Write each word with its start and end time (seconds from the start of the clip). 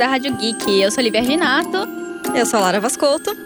da 0.00 0.06
Rádio 0.06 0.34
Geek. 0.34 0.80
Eu 0.80 0.90
sou 0.90 1.04
Lívia 1.04 1.20
Renato. 1.20 1.86
Eu 2.34 2.46
sou 2.46 2.58
a 2.58 2.62
Lara 2.62 2.80
Vascolto. 2.80 3.36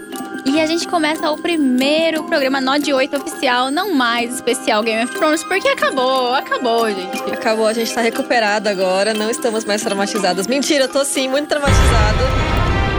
E 0.46 0.60
a 0.60 0.66
gente 0.66 0.86
começa 0.86 1.28
o 1.28 1.36
primeiro 1.36 2.22
programa 2.22 2.60
Nod 2.60 2.92
8 2.92 3.16
oficial, 3.16 3.72
não 3.72 3.92
mais 3.92 4.36
especial 4.36 4.80
Game 4.84 5.02
of 5.02 5.12
Thrones, 5.16 5.42
porque 5.42 5.66
acabou, 5.66 6.32
acabou, 6.32 6.88
gente. 6.88 7.32
Acabou, 7.32 7.66
a 7.66 7.72
gente 7.72 7.92
tá 7.92 8.02
recuperada 8.02 8.70
agora, 8.70 9.12
não 9.12 9.28
estamos 9.28 9.64
mais 9.64 9.82
traumatizadas. 9.82 10.46
Mentira, 10.46 10.84
eu 10.84 10.88
tô 10.88 11.04
sim, 11.04 11.26
muito 11.26 11.48
traumatizada. 11.48 12.22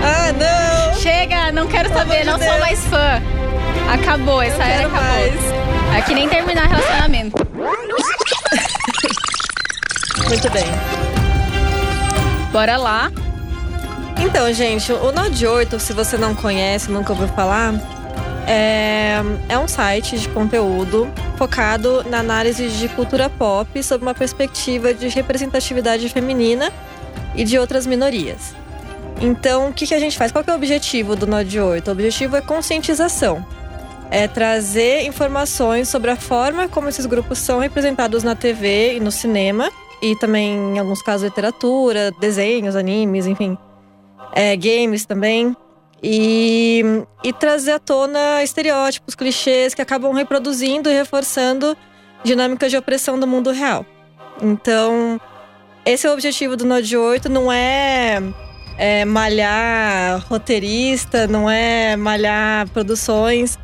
Ah, 0.03 0.33
não! 0.33 0.99
Chega, 0.99 1.53
não 1.53 1.65
quero 1.67 1.87
saber, 1.93 2.23
de 2.23 2.25
não 2.25 2.37
Deus. 2.37 2.51
sou 2.51 2.59
mais 2.59 2.85
fã. 2.87 3.21
Acabou, 3.93 4.41
essa 4.41 4.63
era 4.63 4.87
acabou. 4.87 5.01
Mais. 5.01 5.33
É 5.97 6.01
que 6.01 6.13
nem 6.13 6.27
terminar 6.27 6.67
relacionamento. 6.67 7.37
muito 10.27 10.49
bem. 10.51 10.65
Bora 12.51 12.75
lá. 12.75 13.09
Então, 14.17 14.51
gente, 14.53 14.91
o 14.91 15.11
Node 15.11 15.45
8, 15.45 15.79
se 15.79 15.93
você 15.93 16.17
não 16.17 16.33
conhece, 16.33 16.89
nunca 16.89 17.11
ouviu 17.11 17.27
falar, 17.27 17.73
é, 18.47 19.17
é 19.49 19.57
um 19.57 19.67
site 19.67 20.17
de 20.17 20.29
conteúdo 20.29 21.11
focado 21.37 22.03
na 22.09 22.19
análise 22.19 22.69
de 22.69 22.87
cultura 22.89 23.29
pop 23.29 23.83
sob 23.83 24.03
uma 24.03 24.13
perspectiva 24.13 24.93
de 24.93 25.07
representatividade 25.09 26.07
feminina 26.09 26.71
e 27.35 27.43
de 27.43 27.57
outras 27.59 27.85
minorias. 27.85 28.55
Então, 29.21 29.69
o 29.69 29.73
que, 29.73 29.87
que 29.87 29.93
a 29.93 29.99
gente 29.99 30.17
faz? 30.17 30.31
Qual 30.31 30.43
é 30.45 30.51
o 30.51 30.55
objetivo 30.55 31.15
do 31.15 31.27
Node 31.27 31.59
8? 31.59 31.87
O 31.87 31.91
objetivo 31.91 32.35
é 32.35 32.41
conscientização. 32.41 33.45
É 34.11 34.27
trazer 34.27 35.05
informações 35.05 35.89
sobre 35.89 36.11
a 36.11 36.15
forma 36.15 36.67
como 36.67 36.87
esses 36.87 37.05
grupos 37.05 37.39
são 37.39 37.59
representados 37.59 38.23
na 38.23 38.35
TV 38.35 38.95
e 38.95 38.99
no 38.99 39.11
cinema, 39.11 39.69
e 40.01 40.15
também, 40.17 40.75
em 40.75 40.79
alguns 40.79 41.01
casos, 41.01 41.23
literatura, 41.23 42.11
desenhos, 42.19 42.75
animes, 42.75 43.25
enfim 43.25 43.57
é, 44.35 44.55
games 44.55 45.05
também. 45.05 45.55
E, 46.03 46.83
e 47.23 47.33
trazer 47.33 47.71
à 47.71 47.79
tona 47.79 48.43
estereótipos, 48.43 49.15
clichês 49.15 49.73
que 49.73 49.81
acabam 49.81 50.13
reproduzindo 50.13 50.89
e 50.89 50.93
reforçando 50.93 51.75
dinâmicas 52.23 52.69
de 52.69 52.77
opressão 52.77 53.19
do 53.19 53.25
mundo 53.25 53.49
real. 53.51 53.85
Então, 54.41 55.19
esse 55.85 56.05
é 56.05 56.09
o 56.09 56.13
objetivo 56.13 56.55
do 56.55 56.65
Node 56.65 56.95
8, 56.95 57.29
não 57.29 57.51
é, 57.51 58.21
é 58.77 59.05
malhar 59.05 60.23
roteirista, 60.27 61.25
não 61.25 61.49
é 61.49 61.95
malhar 61.95 62.69
produções 62.69 63.57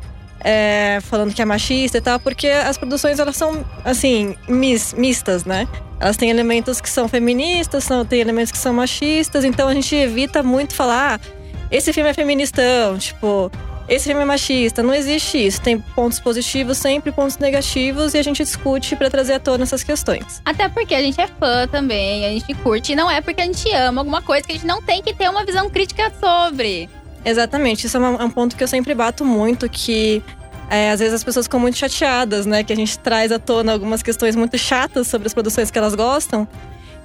é, 0.44 0.98
falando 1.02 1.32
que 1.34 1.40
é 1.40 1.44
machista 1.44 1.98
e 1.98 2.00
tal, 2.00 2.18
porque 2.20 2.48
as 2.48 2.76
produções 2.76 3.18
elas 3.18 3.36
são, 3.36 3.64
assim, 3.84 4.36
mis, 4.48 4.92
mistas, 4.94 5.44
né? 5.44 5.68
Elas 6.00 6.16
têm 6.16 6.30
elementos 6.30 6.80
que 6.80 6.90
são 6.90 7.06
feministas, 7.08 7.84
são, 7.84 8.04
tem 8.04 8.20
elementos 8.20 8.50
que 8.50 8.58
são 8.58 8.74
machistas, 8.74 9.44
então 9.44 9.68
a 9.68 9.74
gente 9.74 9.94
evita 9.94 10.42
muito 10.42 10.74
falar, 10.74 11.20
ah, 11.20 11.42
esse 11.70 11.92
filme 11.92 12.10
é 12.10 12.14
feministão, 12.14 12.98
tipo, 12.98 13.50
esse 13.88 14.06
filme 14.06 14.22
é 14.22 14.24
machista. 14.24 14.82
Não 14.82 14.94
existe 14.94 15.44
isso. 15.44 15.60
Tem 15.60 15.78
pontos 15.78 16.18
positivos, 16.18 16.78
sempre 16.78 17.12
pontos 17.12 17.38
negativos, 17.38 18.14
e 18.14 18.18
a 18.18 18.22
gente 18.22 18.42
discute 18.42 18.96
para 18.96 19.10
trazer 19.10 19.34
à 19.34 19.40
tona 19.40 19.64
essas 19.64 19.82
questões. 19.82 20.40
Até 20.44 20.68
porque 20.68 20.94
a 20.94 21.02
gente 21.02 21.20
é 21.20 21.26
fã 21.26 21.66
também, 21.68 22.24
a 22.26 22.30
gente 22.30 22.54
curte, 22.54 22.92
e 22.92 22.96
não 22.96 23.10
é 23.10 23.20
porque 23.20 23.40
a 23.40 23.44
gente 23.44 23.70
ama 23.72 24.00
alguma 24.00 24.22
coisa 24.22 24.46
que 24.46 24.52
a 24.52 24.54
gente 24.54 24.66
não 24.66 24.82
tem 24.82 25.02
que 25.02 25.12
ter 25.14 25.28
uma 25.28 25.44
visão 25.44 25.68
crítica 25.68 26.12
sobre. 26.20 26.88
Exatamente, 27.24 27.86
isso 27.86 27.96
é 27.96 28.00
um 28.00 28.30
ponto 28.30 28.56
que 28.56 28.64
eu 28.64 28.68
sempre 28.68 28.94
bato 28.94 29.24
muito, 29.24 29.68
que 29.68 30.22
é, 30.68 30.90
às 30.90 31.00
vezes 31.00 31.14
as 31.14 31.22
pessoas 31.22 31.46
ficam 31.46 31.60
muito 31.60 31.76
chateadas, 31.76 32.46
né? 32.46 32.64
Que 32.64 32.72
a 32.72 32.76
gente 32.76 32.98
traz 32.98 33.30
à 33.30 33.38
tona 33.38 33.72
algumas 33.72 34.02
questões 34.02 34.34
muito 34.34 34.56
chatas 34.58 35.06
sobre 35.06 35.26
as 35.26 35.34
produções 35.34 35.70
que 35.70 35.78
elas 35.78 35.94
gostam. 35.94 36.48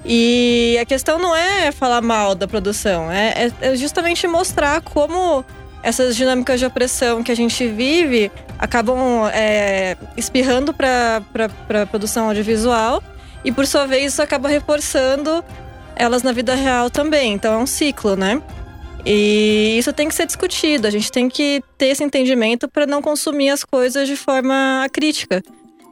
E 0.04 0.78
a 0.80 0.84
questão 0.84 1.18
não 1.18 1.36
é 1.36 1.70
falar 1.70 2.00
mal 2.00 2.34
da 2.34 2.48
produção, 2.48 3.10
é, 3.10 3.50
é, 3.60 3.72
é 3.72 3.76
justamente 3.76 4.26
mostrar 4.26 4.80
como 4.80 5.44
essas 5.82 6.16
dinâmicas 6.16 6.58
de 6.58 6.66
opressão 6.66 7.22
que 7.22 7.30
a 7.30 7.36
gente 7.36 7.66
vive 7.68 8.30
acabam 8.58 9.28
é, 9.32 9.96
espirrando 10.16 10.72
para 10.72 11.22
a 11.82 11.86
produção 11.86 12.28
audiovisual 12.28 13.02
e, 13.44 13.52
por 13.52 13.66
sua 13.66 13.86
vez, 13.86 14.12
isso 14.12 14.22
acaba 14.22 14.48
reforçando 14.48 15.44
elas 15.94 16.22
na 16.22 16.32
vida 16.32 16.54
real 16.54 16.90
também. 16.90 17.34
Então 17.34 17.52
é 17.52 17.58
um 17.58 17.66
ciclo, 17.66 18.16
né? 18.16 18.40
E 19.04 19.76
isso 19.78 19.92
tem 19.92 20.08
que 20.08 20.14
ser 20.14 20.26
discutido, 20.26 20.86
a 20.86 20.90
gente 20.90 21.10
tem 21.10 21.28
que 21.28 21.62
ter 21.76 21.86
esse 21.86 22.04
entendimento 22.04 22.68
para 22.68 22.86
não 22.86 23.00
consumir 23.00 23.50
as 23.50 23.64
coisas 23.64 24.06
de 24.06 24.16
forma 24.16 24.86
crítica. 24.92 25.42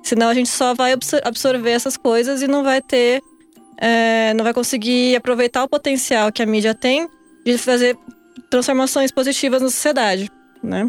Senão 0.03 0.29
a 0.29 0.35
gente 0.35 0.49
só 0.49 0.75
vai 0.75 0.93
absorver 1.25 1.71
essas 1.71 1.97
coisas 1.97 2.43
e 2.43 2.47
não 2.47 2.63
vai 2.63 2.81
ter. 2.81 3.21
É, 3.79 4.33
não 4.35 4.45
vai 4.45 4.55
conseguir 4.55 5.17
aproveitar 5.17 5.65
o 5.65 5.69
potencial 5.69 6.33
que 6.33 6.43
a 6.43 6.47
mídia 6.47 6.75
tem 6.75 7.09
de 7.45 7.59
fazer 7.59 7.97
transformações 8.49 9.11
positivas 9.11 9.61
na 9.61 9.69
sociedade, 9.69 10.31
né? 10.63 10.89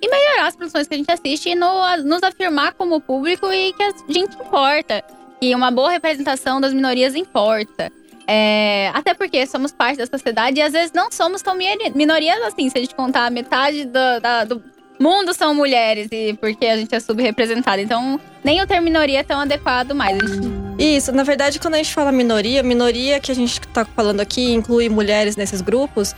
E 0.00 0.08
melhorar 0.08 0.46
as 0.46 0.56
produções 0.56 0.88
que 0.88 0.94
a 0.94 0.96
gente 0.96 1.10
assiste 1.10 1.50
e 1.50 1.54
no, 1.54 1.96
nos 1.98 2.22
afirmar 2.22 2.72
como 2.74 3.00
público 3.00 3.52
e 3.52 3.72
que 3.72 3.82
a 3.82 3.92
gente 4.08 4.34
importa. 4.34 5.04
Que 5.40 5.54
uma 5.54 5.70
boa 5.70 5.90
representação 5.90 6.60
das 6.60 6.72
minorias 6.72 7.14
importa. 7.14 7.90
É, 8.26 8.90
até 8.94 9.14
porque 9.14 9.46
somos 9.46 9.72
parte 9.72 9.98
da 9.98 10.06
sociedade 10.06 10.58
e 10.58 10.62
às 10.62 10.72
vezes 10.72 10.92
não 10.92 11.10
somos 11.10 11.42
tão 11.42 11.56
minorias 11.94 12.40
assim. 12.42 12.68
Se 12.68 12.78
a 12.78 12.80
gente 12.80 12.94
contar 12.94 13.30
metade 13.30 13.84
do, 13.84 14.20
da, 14.20 14.44
do 14.44 14.62
mundo 14.98 15.34
são 15.34 15.52
mulheres 15.54 16.08
e 16.12 16.34
porque 16.34 16.66
a 16.66 16.76
gente 16.76 16.94
é 16.94 17.00
subrepresentada. 17.00 17.82
Então, 17.82 18.20
nem 18.44 18.62
o 18.62 18.66
termo 18.66 18.84
minoria 18.84 19.20
é 19.20 19.22
tão 19.24 19.40
adequado 19.40 19.94
mais. 19.94 20.18
Gente... 20.18 20.62
Isso, 20.78 21.12
na 21.12 21.24
verdade, 21.24 21.58
quando 21.58 21.74
a 21.74 21.76
gente 21.78 21.92
fala 21.92 22.12
minoria, 22.12 22.62
minoria 22.62 23.20
que 23.20 23.30
a 23.30 23.34
gente 23.34 23.60
está 23.60 23.84
falando 23.84 24.20
aqui 24.20 24.52
inclui 24.52 24.88
mulheres 24.88 25.36
nesses 25.36 25.60
grupos, 25.60 26.14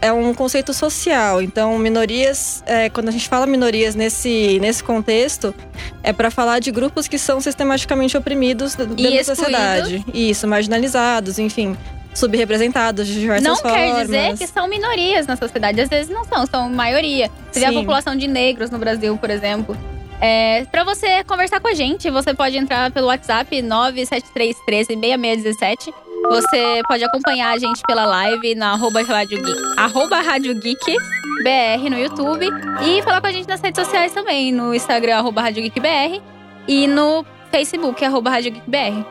é 0.00 0.12
um 0.12 0.34
conceito 0.34 0.72
social. 0.72 1.40
Então, 1.40 1.78
minorias, 1.78 2.62
é, 2.66 2.88
quando 2.90 3.08
a 3.08 3.12
gente 3.12 3.28
fala 3.28 3.46
minorias 3.46 3.94
nesse, 3.94 4.58
nesse 4.60 4.82
contexto, 4.82 5.54
é 6.02 6.12
para 6.12 6.30
falar 6.30 6.58
de 6.58 6.70
grupos 6.70 7.08
que 7.08 7.18
são 7.18 7.40
sistematicamente 7.40 8.16
oprimidos 8.16 8.74
dentro 8.74 8.94
da 8.94 9.24
sociedade. 9.24 10.04
Isso, 10.12 10.46
marginalizados, 10.46 11.38
enfim 11.38 11.76
subrepresentados 12.12 13.06
de 13.06 13.20
diversas 13.20 13.44
não 13.44 13.54
formas. 13.56 13.78
Não 13.78 13.94
quer 13.94 14.04
dizer 14.04 14.36
que 14.36 14.46
são 14.46 14.66
minorias 14.66 15.28
na 15.28 15.36
sociedade. 15.36 15.80
Às 15.80 15.88
vezes 15.88 16.12
não 16.12 16.24
são, 16.24 16.44
são 16.44 16.68
maioria. 16.68 17.30
Você 17.50 17.60
vê 17.60 17.66
a 17.66 17.72
população 17.72 18.16
de 18.16 18.26
negros 18.26 18.68
no 18.68 18.78
Brasil, 18.78 19.16
por 19.16 19.30
exemplo. 19.30 19.76
É, 20.20 20.66
para 20.66 20.84
você 20.84 21.24
conversar 21.24 21.60
com 21.60 21.68
a 21.68 21.74
gente, 21.74 22.10
você 22.10 22.34
pode 22.34 22.56
entrar 22.58 22.90
pelo 22.90 23.06
WhatsApp 23.06 23.62
97313 23.62 24.58
6617 24.66 25.94
você 26.28 26.82
pode 26.86 27.04
acompanhar 27.04 27.52
a 27.52 27.58
gente 27.58 27.82
pela 27.86 28.04
live 28.04 28.54
na 28.54 28.72
arroba 28.72 29.02
Rádio 29.02 29.42
Geek, 29.42 29.60
arroba 29.76 30.20
Rádio 30.20 30.54
Geek 30.54 30.96
BR 31.42 31.90
no 31.90 31.98
YouTube 31.98 32.46
e 32.82 33.02
falar 33.02 33.20
com 33.20 33.26
a 33.26 33.32
gente 33.32 33.48
nas 33.48 33.60
redes 33.60 33.84
sociais 33.84 34.12
também, 34.12 34.52
no 34.52 34.74
Instagram, 34.74 35.16
arroba 35.16 35.42
Rádio 35.42 35.62
Geek 35.62 35.80
BR 35.80 36.20
e 36.68 36.86
no 36.86 37.24
Facebook, 37.50 38.04
arroba 38.04 38.30
Rádio 38.30 38.52
Geek 38.52 38.70
BR. 38.70 39.04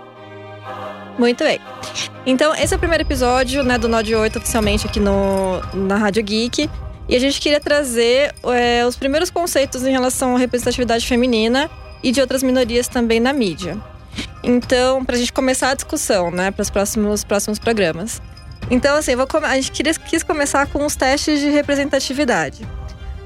Muito 1.17 1.43
bem. 1.43 1.59
Então, 2.25 2.55
esse 2.55 2.73
é 2.73 2.77
o 2.77 2.79
primeiro 2.79 3.03
episódio 3.03 3.63
né, 3.63 3.77
do 3.77 3.89
Node 3.89 4.15
8 4.15 4.37
oficialmente 4.37 4.87
aqui 4.87 4.99
no, 4.99 5.59
na 5.73 5.97
Rádio 5.97 6.23
Geek. 6.23 6.69
E 7.09 7.15
a 7.15 7.19
gente 7.19 7.41
queria 7.41 7.59
trazer 7.59 8.33
é, 8.43 8.85
os 8.85 8.95
primeiros 8.95 9.29
conceitos 9.29 9.85
em 9.85 9.91
relação 9.91 10.35
à 10.35 10.39
representatividade 10.39 11.05
feminina 11.05 11.69
e 12.03 12.11
de 12.11 12.21
outras 12.21 12.43
minorias 12.43 12.87
também 12.87 13.19
na 13.19 13.33
mídia. 13.33 13.77
Então, 14.43 15.03
para 15.03 15.15
a 15.15 15.19
gente 15.19 15.33
começar 15.33 15.71
a 15.71 15.73
discussão, 15.73 16.31
né, 16.31 16.51
para 16.51 16.61
os 16.61 16.69
próximos, 16.69 17.23
próximos 17.23 17.59
programas. 17.59 18.21
Então, 18.69 18.95
assim, 18.97 19.11
a 19.13 19.55
gente 19.55 19.71
queria, 19.71 19.93
quis 19.93 20.23
começar 20.23 20.67
com 20.67 20.85
os 20.85 20.95
testes 20.95 21.39
de 21.39 21.49
representatividade. 21.49 22.67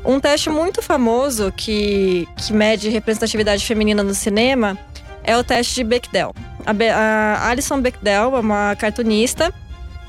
Um 0.06 0.19
teste 0.19 0.50
muito 0.50 0.81
famoso 0.81 1.51
que, 1.56 2.28
que 2.38 2.51
mede 2.51 2.90
representatividade 2.90 3.66
feminina 3.66 4.04
no 4.04 4.13
cinema 4.13 4.77
é 5.24 5.38
o 5.38 5.44
teste 5.44 5.75
de 5.75 5.83
Bechdel. 5.83 6.33
A, 6.65 6.74
Be 6.74 6.89
a 6.89 7.48
Alison 7.50 7.80
Bechdel 7.80 8.36
é 8.36 8.39
uma 8.39 8.75
cartunista 8.75 9.54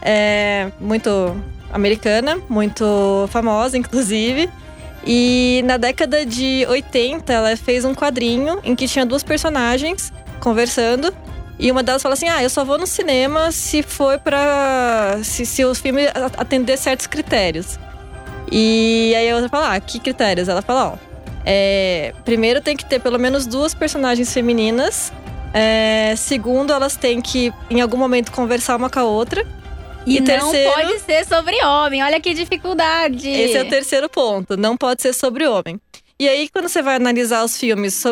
é, 0.02 0.70
muito 0.80 1.36
americana, 1.72 2.38
muito 2.48 3.28
famosa, 3.30 3.78
inclusive. 3.78 4.48
E 5.06 5.62
na 5.64 5.76
década 5.76 6.24
de 6.24 6.64
80, 6.68 7.32
ela 7.32 7.56
fez 7.56 7.84
um 7.84 7.94
quadrinho 7.94 8.60
em 8.64 8.74
que 8.74 8.88
tinha 8.88 9.04
duas 9.04 9.22
personagens 9.22 10.12
conversando. 10.40 11.14
E 11.58 11.70
uma 11.70 11.82
delas 11.82 12.02
fala 12.02 12.14
assim: 12.14 12.28
Ah, 12.28 12.42
eu 12.42 12.50
só 12.50 12.64
vou 12.64 12.78
no 12.78 12.86
cinema 12.86 13.52
se 13.52 13.82
for 13.82 14.19
pra. 14.19 15.19
se, 15.22 15.46
se 15.46 15.64
o 15.64 15.75
filme 15.75 16.02
atender 16.36 16.76
certos 16.76 17.06
critérios. 17.06 17.78
E 18.50 19.14
aí 19.16 19.31
a 19.31 19.34
outra 19.34 19.48
fala: 19.48 19.75
Ah, 19.75 19.81
que 19.81 20.00
critérios? 20.00 20.48
Ela 20.48 20.62
fala: 20.62 20.92
Ó, 20.92 21.14
é, 21.46 22.12
primeiro 22.25 22.60
tem 22.60 22.76
que 22.76 22.84
ter 22.84 23.00
pelo 23.00 23.19
menos 23.19 23.46
duas 23.46 23.75
personagens 23.75 24.32
femininas. 24.32 25.12
É, 25.52 26.14
segundo, 26.16 26.72
elas 26.72 26.96
têm 26.96 27.20
que, 27.20 27.52
em 27.70 27.81
algum 27.81 27.96
momento, 27.96 28.32
conversar 28.32 28.76
uma 28.76 28.90
com 28.90 28.98
a 28.98 29.04
outra. 29.04 29.46
E, 30.04 30.16
e 30.16 30.20
não 30.20 30.26
terceiro, 30.26 30.72
pode 30.72 30.98
ser 31.00 31.25
sobre 31.25 31.64
homem. 31.64 32.02
Olha 32.02 32.20
que 32.20 32.34
dificuldade. 32.34 33.28
Esse 33.28 33.56
é 33.56 33.62
o 33.62 33.69
terceiro 33.69 34.08
ponto. 34.08 34.56
Não 34.56 34.76
pode 34.76 35.00
ser 35.00 35.12
sobre 35.12 35.46
homem. 35.46 35.81
E 36.19 36.28
aí, 36.28 36.49
quando 36.49 36.69
você 36.69 36.81
vai 36.81 36.96
analisar 36.96 37.44
os 37.44 37.56
filmes 37.56 38.02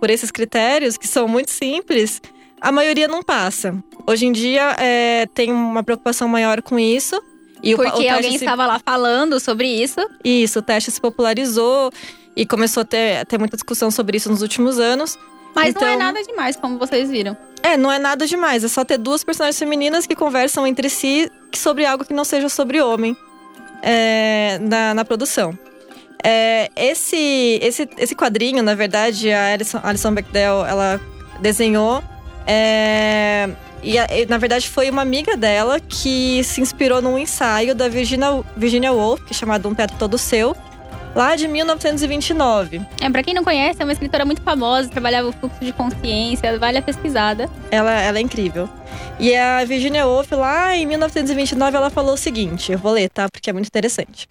por 0.00 0.10
esses 0.10 0.30
critérios, 0.30 0.96
que 0.96 1.06
são 1.06 1.28
muito 1.28 1.50
simples, 1.50 2.20
a 2.60 2.72
maioria 2.72 3.06
não 3.06 3.22
passa. 3.22 3.74
Hoje 4.06 4.26
em 4.26 4.32
dia, 4.32 4.74
é, 4.78 5.26
tem 5.32 5.52
uma 5.52 5.82
preocupação 5.82 6.28
maior 6.28 6.60
com 6.60 6.78
isso. 6.78 7.20
E 7.62 7.74
Porque 7.74 8.08
alguém 8.08 8.32
se... 8.32 8.44
estava 8.44 8.66
lá 8.66 8.80
falando 8.84 9.38
sobre 9.38 9.68
isso. 9.68 10.00
Isso, 10.24 10.58
o 10.58 10.62
teste 10.62 10.90
se 10.90 11.00
popularizou 11.00 11.90
e 12.34 12.44
começou 12.44 12.82
a 12.82 12.84
ter, 12.84 13.18
a 13.18 13.24
ter 13.24 13.38
muita 13.38 13.56
discussão 13.56 13.90
sobre 13.90 14.16
isso 14.16 14.30
nos 14.30 14.42
últimos 14.42 14.78
anos. 14.78 15.16
Mas 15.54 15.70
então, 15.70 15.82
não 15.82 15.88
é 15.88 15.94
então 15.94 16.06
nada 16.06 16.22
demais, 16.22 16.56
como 16.56 16.78
vocês 16.78 17.08
viram. 17.08 17.36
É, 17.62 17.76
não 17.76 17.90
é 17.90 17.98
nada 17.98 18.26
demais. 18.26 18.62
É 18.62 18.68
só 18.68 18.84
ter 18.84 18.98
duas 18.98 19.24
personagens 19.24 19.58
femininas 19.58 20.06
que 20.06 20.14
conversam 20.14 20.66
entre 20.66 20.90
si 20.90 21.30
sobre 21.54 21.86
algo 21.86 22.04
que 22.04 22.12
não 22.12 22.24
seja 22.24 22.48
sobre 22.48 22.80
homem 22.80 23.16
é, 23.82 24.58
na, 24.60 24.92
na 24.92 25.04
produção. 25.04 25.58
É, 26.22 26.70
esse, 26.74 27.58
esse, 27.62 27.88
esse 27.98 28.14
quadrinho, 28.14 28.62
na 28.62 28.74
verdade, 28.74 29.30
a 29.30 29.52
Alison, 29.52 29.80
Alison 29.82 30.12
Bechdel, 30.12 30.64
ela 30.66 31.00
desenhou. 31.40 32.02
É, 32.46 33.48
e, 33.82 34.26
na 34.26 34.38
verdade, 34.38 34.68
foi 34.68 34.90
uma 34.90 35.02
amiga 35.02 35.36
dela 35.36 35.78
que 35.80 36.42
se 36.44 36.60
inspirou 36.60 37.00
num 37.00 37.18
ensaio 37.18 37.74
da 37.74 37.88
Virginia, 37.88 38.42
Virginia 38.56 38.92
Woolf, 38.92 39.24
que 39.24 39.32
é 39.32 39.36
chamado 39.36 39.68
Um 39.68 39.74
Teto 39.74 39.94
Todo 39.98 40.18
Seu, 40.18 40.56
lá 41.14 41.36
de 41.36 41.46
1929. 41.46 42.80
É, 43.00 43.10
pra 43.10 43.22
quem 43.22 43.32
não 43.32 43.44
conhece, 43.44 43.80
é 43.80 43.84
uma 43.84 43.92
escritora 43.92 44.24
muito 44.24 44.42
famosa, 44.42 44.88
trabalhava 44.88 45.28
o 45.28 45.32
fluxo 45.32 45.64
de 45.64 45.72
consciência, 45.72 46.58
vale 46.58 46.78
a 46.78 46.82
pesquisada. 46.82 47.48
Ela, 47.70 47.92
ela 48.00 48.18
é 48.18 48.20
incrível. 48.20 48.68
E 49.18 49.34
a 49.34 49.64
Virginia 49.64 50.06
Woolf, 50.06 50.30
lá 50.32 50.76
em 50.76 50.86
1929, 50.86 51.76
ela 51.76 51.90
falou 51.90 52.14
o 52.14 52.18
seguinte: 52.18 52.72
eu 52.72 52.78
vou 52.78 52.92
ler, 52.92 53.08
tá? 53.08 53.28
Porque 53.30 53.48
é 53.48 53.52
muito 53.52 53.66
interessante. 53.66 54.28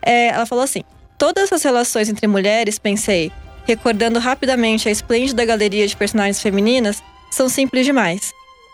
É, 0.00 0.28
ela 0.28 0.46
falou 0.46 0.64
assim: 0.64 0.82
Todas 1.18 1.52
as 1.52 1.62
relações 1.62 2.08
entre 2.08 2.26
mulheres, 2.26 2.78
pensei, 2.78 3.32
recordando 3.64 4.18
rapidamente 4.18 4.88
a 4.88 4.92
esplêndida 4.92 5.44
galeria 5.44 5.86
de 5.86 5.96
personagens 5.96 6.40
femininas, 6.40 7.02
são 7.30 7.48
simples 7.48 7.86
demais. 7.86 8.32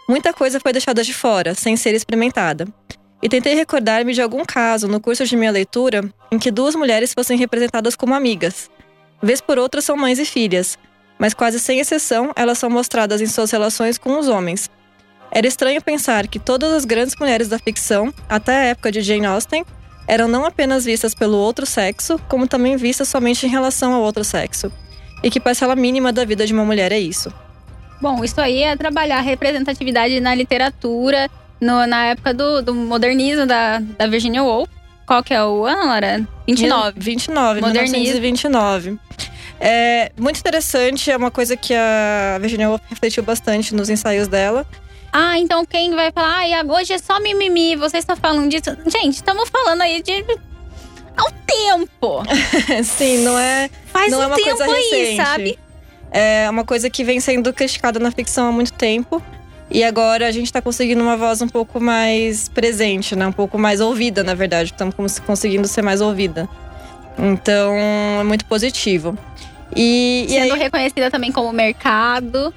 Muita 0.09 0.33
coisa 0.33 0.59
foi 0.59 0.73
deixada 0.73 1.05
de 1.05 1.15
fora, 1.15 1.55
sem 1.55 1.77
ser 1.77 1.95
experimentada. 1.95 2.67
E 3.23 3.29
tentei 3.29 3.55
recordar-me 3.55 4.13
de 4.13 4.21
algum 4.21 4.45
caso 4.45 4.89
no 4.89 5.01
curso 5.01 5.25
de 5.25 5.37
minha 5.37 5.53
leitura 5.53 6.13
em 6.31 6.39
que 6.39 6.51
duas 6.51 6.75
mulheres 6.75 7.15
fossem 7.15 7.39
representadas 7.39 7.95
como 7.95 8.15
amigas. 8.15 8.69
Vez 9.23 9.41
por 9.41 9.59
outra 9.59 9.81
são 9.81 9.97
mães 9.97 10.19
e 10.19 10.25
filhas, 10.25 10.77
mas 11.19 11.33
quase 11.33 11.61
sem 11.61 11.79
exceção 11.79 12.33
elas 12.35 12.59
são 12.59 12.69
mostradas 12.69 13.21
em 13.21 13.27
suas 13.27 13.53
relações 13.53 13.97
com 13.97 14.19
os 14.19 14.27
homens. 14.27 14.69
Era 15.31 15.47
estranho 15.47 15.81
pensar 15.81 16.27
que 16.27 16.41
todas 16.41 16.73
as 16.73 16.85
grandes 16.85 17.15
mulheres 17.17 17.49
da 17.49 17.59
ficção, 17.59 18.13
até 18.29 18.55
a 18.57 18.65
época 18.65 18.91
de 18.91 19.01
Jane 19.01 19.27
Austen, 19.27 19.65
eram 20.07 20.29
não 20.29 20.45
apenas 20.45 20.85
vistas 20.85 21.15
pelo 21.15 21.37
outro 21.37 21.65
sexo, 21.67 22.19
como 22.29 22.47
também 22.47 22.77
vistas 22.77 23.09
somente 23.09 23.47
em 23.47 23.49
relação 23.49 23.93
ao 23.93 24.03
outro 24.03 24.25
sexo. 24.25 24.71
E 25.23 25.31
que 25.31 25.39
parcela 25.41 25.77
mínima 25.77 26.13
da 26.13 26.25
vida 26.25 26.47
de 26.47 26.53
uma 26.53 26.65
mulher 26.65 26.93
é 26.93 26.99
isso. 26.99 27.33
Bom, 28.01 28.25
isso 28.25 28.41
aí 28.41 28.63
é 28.63 28.77
trabalhar 28.77 29.21
representatividade 29.21 30.19
na 30.19 30.35
literatura, 30.35 31.31
no, 31.61 31.87
na 31.87 32.07
época 32.07 32.35
do, 32.35 32.61
do 32.61 32.75
modernismo 32.75 33.47
da, 33.47 33.79
da 33.79 34.09
Virginia 34.09 34.43
Woolf. 34.43 34.69
Qual 35.07 35.23
que 35.23 35.33
é 35.33 35.45
o 35.45 35.65
ano, 35.65 35.87
Lara? 35.87 36.27
29. 36.47 36.99
29, 36.99 37.61
Modernismo. 37.61 37.99
1929. 37.99 38.99
É 39.61 40.11
muito 40.19 40.41
interessante, 40.41 41.09
é 41.09 41.17
uma 41.17 41.31
coisa 41.31 41.57
que 41.57 41.73
a 41.73 42.37
Virginia 42.41 42.69
Woolf 42.69 42.83
refletiu 42.91 43.23
bastante 43.23 43.73
nos 43.73 43.89
ensaios 43.89 44.27
dela. 44.27 44.67
Ah, 45.13 45.39
então 45.39 45.65
quem 45.67 45.95
vai 45.95 46.11
falar, 46.11 46.45
ah, 46.45 46.73
hoje 46.73 46.95
é 46.95 46.99
só 46.99 47.21
mimimi, 47.21 47.77
vocês 47.77 48.03
estão 48.03 48.17
falando 48.17 48.49
disso. 48.49 48.77
Gente, 48.87 49.17
estamos 49.17 49.51
falando 49.51 49.83
aí 49.83 50.03
de 50.03 50.25
um 51.21 51.31
tempo. 51.47 52.23
Sim, 52.83 53.19
não 53.19 53.39
é. 53.39 53.69
Faz 53.93 54.11
não 54.11 54.21
um 54.21 54.23
é 54.23 54.27
uma 54.27 54.37
tempo 54.37 54.57
coisa 54.57 54.67
recente. 54.67 54.95
aí, 54.95 55.17
sabe? 55.17 55.59
É 56.11 56.49
uma 56.49 56.65
coisa 56.65 56.89
que 56.89 57.05
vem 57.05 57.21
sendo 57.21 57.53
criticada 57.53 57.99
na 57.99 58.11
ficção 58.11 58.49
há 58.49 58.53
muito 58.53 58.73
tempo. 58.73 59.23
E 59.71 59.83
agora 59.85 60.27
a 60.27 60.31
gente 60.31 60.47
está 60.47 60.61
conseguindo 60.61 61.03
uma 61.03 61.17
voz 61.17 61.41
um 61.41 61.49
pouco 61.49 61.81
mais 61.81 62.49
presente, 62.49 63.17
né? 63.17 63.27
Um 63.27 63.33
pouco 63.33 63.59
mais 63.59 63.81
ouvida, 63.81 64.23
na 64.23 64.35
verdade. 64.35 64.71
Estamos 64.73 65.19
conseguindo 65.21 65.67
ser 65.67 65.83
mais 65.83 66.01
ouvida. 66.01 66.49
Então, 67.19 67.75
é 68.21 68.25
muito 68.25 68.45
positivo. 68.45 69.17
E, 69.75 70.27
Sendo 70.29 70.49
e 70.49 70.53
aí... 70.53 70.59
reconhecida 70.59 71.11
também 71.11 71.33
como 71.33 71.51
mercado. 71.53 72.53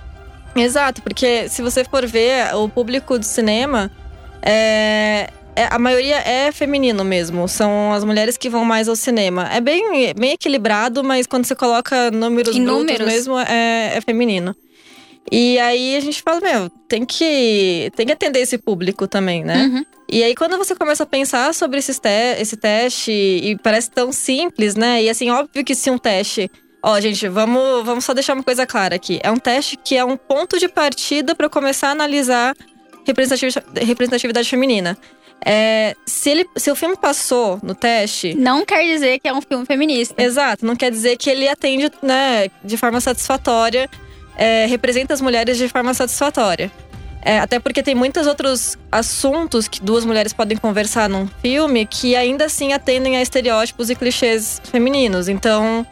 Exato, 0.56 1.02
porque 1.02 1.50
se 1.50 1.62
você 1.62 1.84
for 1.84 2.06
ver, 2.08 2.56
o 2.56 2.70
público 2.70 3.20
do 3.20 3.26
cinema 3.26 3.92
é, 4.42 5.30
é, 5.56 5.68
a 5.72 5.80
maioria 5.80 6.18
é 6.18 6.52
feminino 6.52 7.04
mesmo. 7.04 7.48
São 7.48 7.94
as 7.94 8.04
mulheres 8.04 8.38
que 8.38 8.50
vão 8.50 8.66
mais 8.66 8.88
ao 8.88 8.96
cinema. 8.96 9.50
É 9.52 9.62
bem, 9.62 10.14
bem 10.14 10.34
equilibrado, 10.34 11.04
mas 11.04 11.26
quando 11.26 11.46
você 11.46 11.56
coloca 11.56 12.12
números 12.12 12.56
números. 12.58 13.08
mesmo, 13.08 13.40
é, 13.40 13.96
é 13.96 14.02
feminino. 14.02 14.56
E 15.32 15.58
aí 15.58 15.96
a 15.96 16.00
gente 16.00 16.22
fala, 16.22 16.40
meu, 16.40 16.70
tem 16.88 17.04
que, 17.04 17.92
tem 17.96 18.06
que 18.06 18.12
atender 18.12 18.42
esse 18.42 18.60
público 18.60 19.08
também, 19.08 19.44
né? 19.44 19.66
Uhum. 19.66 19.86
E 20.08 20.24
aí 20.24 20.36
quando 20.36 20.56
você 20.56 20.76
começa 20.76 21.02
a 21.02 21.06
pensar 21.08 21.52
sobre 21.52 21.80
esses 21.80 21.98
te 21.98 22.40
esse 22.40 22.56
teste, 22.56 23.12
e 23.12 23.58
parece 23.64 23.90
tão 23.90 24.12
simples, 24.12 24.76
né? 24.76 25.02
E 25.02 25.10
assim, 25.10 25.32
óbvio 25.32 25.66
que 25.66 25.74
se 25.74 25.90
um 25.90 25.98
teste. 25.98 26.52
Ó, 26.88 27.00
gente, 27.00 27.28
vamos, 27.28 27.84
vamos 27.84 28.06
só 28.06 28.14
deixar 28.14 28.34
uma 28.34 28.44
coisa 28.44 28.66
clara 28.66 28.96
aqui. 28.96 29.20
É 29.24 29.32
um 29.32 29.38
teste 29.38 29.76
que 29.76 29.98
é 29.98 30.06
um 30.06 30.16
ponto 30.16 30.60
de 30.60 30.68
partida 30.68 31.34
para 31.34 31.50
começar 31.50 31.90
a 31.90 31.92
analisar 31.92 32.56
representatividade, 33.06 34.48
feminina. 34.48 34.98
É, 35.44 35.96
se, 36.06 36.30
ele, 36.30 36.46
se 36.56 36.70
o 36.70 36.76
filme 36.76 36.96
passou 36.96 37.60
no 37.64 37.74
teste. 37.74 38.36
Não 38.36 38.64
quer 38.64 38.84
dizer 38.84 39.20
que 39.20 39.28
é 39.28 39.34
um 39.34 39.42
filme 39.42 39.66
feminista. 39.66 40.22
Exato, 40.22 40.66
não 40.66 40.76
quer 40.76 40.92
dizer 40.92 41.18
que 41.18 41.30
ele 41.30 41.48
atende 41.48 41.92
né, 42.02 42.50
de 42.64 42.78
forma 42.78 43.02
satisfatória 43.02 43.90
é, 44.38 44.66
representa 44.66 45.14
as 45.14 45.22
mulheres 45.22 45.58
de 45.58 45.68
forma 45.68 45.94
satisfatória. 45.94 46.72
É, 47.22 47.40
até 47.40 47.60
porque 47.60 47.82
tem 47.82 47.96
muitos 47.96 48.28
outros 48.28 48.78
assuntos 48.92 49.68
que 49.68 49.82
duas 49.82 50.06
mulheres 50.06 50.32
podem 50.32 50.58
conversar 50.58 51.10
num 51.10 51.28
filme 51.42 51.88
que 51.88 52.16
ainda 52.16 52.46
assim 52.46 52.72
atendem 52.72 53.18
a 53.18 53.22
estereótipos 53.22 53.90
e 53.90 53.96
clichês 53.96 54.62
femininos. 54.66 55.28
Então, 55.28 55.86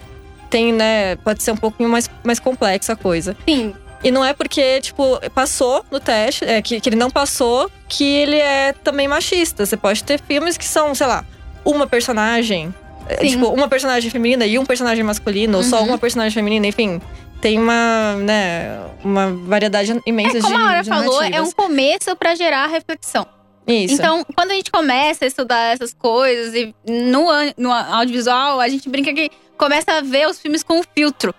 tem, 0.53 0.71
né, 0.71 1.15
pode 1.15 1.41
ser 1.41 1.49
um 1.51 1.57
pouquinho 1.57 1.89
mais, 1.89 2.07
mais 2.23 2.39
complexa 2.39 2.93
a 2.93 2.95
coisa. 2.95 3.35
Sim. 3.49 3.73
E 4.03 4.11
não 4.11 4.23
é 4.23 4.33
porque, 4.33 4.81
tipo, 4.81 5.19
passou 5.33 5.83
no 5.89 5.99
teste, 5.99 6.45
é, 6.45 6.61
que, 6.61 6.79
que 6.79 6.89
ele 6.89 6.95
não 6.95 7.09
passou, 7.09 7.71
que 7.89 8.03
ele 8.03 8.37
é 8.37 8.71
também 8.71 9.07
machista. 9.07 9.65
Você 9.65 9.75
pode 9.75 10.03
ter 10.03 10.21
filmes 10.21 10.55
que 10.55 10.65
são, 10.65 10.93
sei 10.93 11.07
lá, 11.07 11.25
uma 11.65 11.87
personagem. 11.87 12.71
É, 13.09 13.25
tipo, 13.25 13.47
uma 13.47 13.67
personagem 13.67 14.11
feminina 14.11 14.45
e 14.45 14.59
um 14.59 14.65
personagem 14.65 15.03
masculino, 15.03 15.53
uhum. 15.53 15.63
ou 15.63 15.63
só 15.63 15.79
uhum. 15.79 15.87
uma 15.87 15.97
personagem 15.97 16.31
feminina, 16.33 16.67
enfim 16.67 17.01
tem 17.41 17.59
uma, 17.59 18.15
né, 18.19 18.79
uma 19.03 19.29
variedade 19.33 19.99
imensa 20.05 20.37
é, 20.37 20.41
como 20.41 20.53
de 20.53 20.53
Como 20.53 20.57
a 20.57 20.63
Laura 20.63 20.83
falou, 20.85 21.21
é 21.21 21.41
um 21.41 21.51
começo 21.51 22.15
para 22.15 22.35
gerar 22.35 22.67
reflexão. 22.67 23.27
Isso. 23.65 23.93
Então, 23.93 24.25
quando 24.35 24.51
a 24.51 24.53
gente 24.55 24.71
começa 24.71 25.23
a 25.23 25.27
estudar 25.27 25.73
essas 25.73 25.93
coisas 25.93 26.53
e 26.53 26.75
no, 26.85 27.27
no 27.57 27.71
audiovisual, 27.71 28.59
a 28.59 28.67
gente 28.67 28.89
brinca 28.89 29.13
que 29.13 29.29
começa 29.57 29.93
a 29.93 30.01
ver 30.01 30.27
os 30.27 30.39
filmes 30.39 30.63
com 30.63 30.81
filtro. 30.83 31.33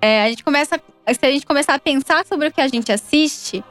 É, 0.00 0.24
a 0.24 0.28
gente 0.28 0.42
começa, 0.42 0.76
se 0.78 1.26
a 1.26 1.30
gente 1.30 1.46
começar 1.46 1.74
a 1.74 1.78
pensar 1.78 2.26
sobre 2.26 2.48
o 2.48 2.52
que 2.52 2.60
a 2.60 2.68
gente 2.68 2.90
assiste, 2.92 3.64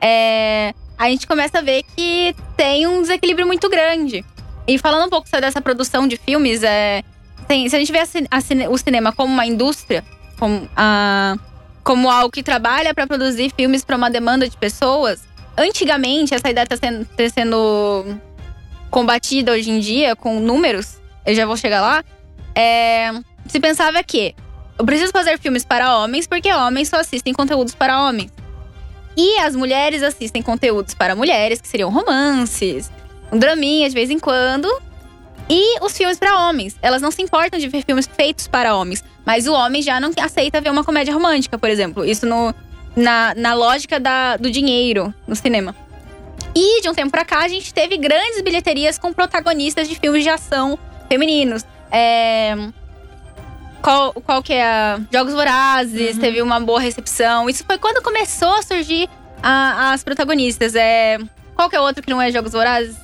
é, 0.00 0.74
a 0.96 1.08
gente 1.08 1.26
começa 1.26 1.58
a 1.58 1.62
ver 1.62 1.82
que 1.96 2.34
tem 2.56 2.86
um 2.86 3.00
desequilíbrio 3.00 3.46
muito 3.46 3.68
grande. 3.68 4.24
E 4.66 4.78
falando 4.78 5.06
um 5.06 5.10
pouco 5.10 5.28
sobre 5.28 5.46
essa 5.46 5.60
produção 5.60 6.06
de 6.06 6.16
filmes, 6.16 6.62
é, 6.62 7.02
tem, 7.48 7.68
se 7.68 7.74
a 7.74 7.78
gente 7.78 7.90
vê 7.90 7.98
a, 7.98 8.04
a, 8.04 8.70
o 8.70 8.78
cinema 8.78 9.12
como 9.12 9.32
uma 9.32 9.46
indústria, 9.46 10.04
como, 10.38 10.68
a, 10.76 11.36
como 11.82 12.08
algo 12.08 12.30
que 12.30 12.42
trabalha 12.42 12.94
para 12.94 13.06
produzir 13.06 13.50
filmes 13.56 13.84
para 13.84 13.96
uma 13.96 14.10
demanda 14.10 14.48
de 14.48 14.56
pessoas. 14.56 15.22
Antigamente, 15.56 16.34
essa 16.34 16.48
ideia 16.48 16.64
está 16.64 16.76
sendo, 16.76 17.04
tá 17.04 17.28
sendo 17.28 18.18
combatida 18.90 19.52
hoje 19.52 19.70
em 19.70 19.80
dia 19.80 20.16
com 20.16 20.40
números, 20.40 21.00
eu 21.24 21.34
já 21.34 21.46
vou 21.46 21.56
chegar 21.56 21.80
lá. 21.80 22.04
É, 22.54 23.12
se 23.46 23.60
pensava 23.60 24.02
que 24.02 24.34
eu 24.78 24.84
preciso 24.84 25.12
fazer 25.12 25.38
filmes 25.38 25.64
para 25.64 25.98
homens 25.98 26.26
porque 26.26 26.52
homens 26.52 26.88
só 26.88 26.96
assistem 26.96 27.32
conteúdos 27.32 27.74
para 27.74 28.02
homens. 28.02 28.32
E 29.16 29.38
as 29.40 29.54
mulheres 29.54 30.02
assistem 30.02 30.42
conteúdos 30.42 30.94
para 30.94 31.14
mulheres, 31.14 31.60
que 31.60 31.68
seriam 31.68 31.90
romances, 31.90 32.90
um 33.30 33.38
draminha 33.38 33.88
de 33.88 33.94
vez 33.94 34.10
em 34.10 34.18
quando. 34.18 34.68
E 35.48 35.84
os 35.84 35.96
filmes 35.96 36.16
para 36.16 36.48
homens. 36.48 36.76
Elas 36.80 37.02
não 37.02 37.10
se 37.10 37.20
importam 37.20 37.58
de 37.58 37.68
ver 37.68 37.84
filmes 37.84 38.06
feitos 38.06 38.46
para 38.46 38.74
homens. 38.76 39.04
Mas 39.26 39.46
o 39.46 39.52
homem 39.52 39.82
já 39.82 40.00
não 40.00 40.12
aceita 40.20 40.60
ver 40.60 40.70
uma 40.70 40.84
comédia 40.84 41.12
romântica, 41.12 41.58
por 41.58 41.68
exemplo. 41.68 42.04
Isso 42.04 42.24
no, 42.24 42.54
na, 42.96 43.34
na 43.36 43.54
lógica 43.54 43.98
da, 44.00 44.36
do 44.36 44.50
dinheiro 44.50 45.14
no 45.26 45.36
cinema. 45.36 45.74
E 46.54 46.82
de 46.82 46.88
um 46.88 46.94
tempo 46.94 47.10
pra 47.10 47.24
cá, 47.24 47.40
a 47.40 47.48
gente 47.48 47.72
teve 47.72 47.96
grandes 47.96 48.40
bilheterias 48.42 48.98
com 48.98 49.12
protagonistas 49.12 49.88
de 49.88 49.94
filmes 49.94 50.22
de 50.22 50.30
ação 50.30 50.78
femininos. 51.08 51.64
É, 51.90 52.56
qual, 53.82 54.12
qual 54.12 54.42
que 54.42 54.52
é 54.52 54.64
a. 54.64 55.00
Jogos 55.12 55.32
Vorazes, 55.32 56.14
uhum. 56.14 56.20
teve 56.20 56.42
uma 56.42 56.60
boa 56.60 56.80
recepção. 56.80 57.48
Isso 57.48 57.64
foi 57.64 57.78
quando 57.78 58.02
começou 58.02 58.52
a 58.54 58.62
surgir 58.62 59.08
a, 59.42 59.92
as 59.92 60.02
protagonistas. 60.02 60.74
É, 60.74 61.18
qual 61.54 61.70
que 61.70 61.76
é 61.76 61.80
outro 61.80 62.02
que 62.02 62.10
não 62.10 62.20
é 62.20 62.30
Jogos 62.30 62.52
Vorazes? 62.52 62.96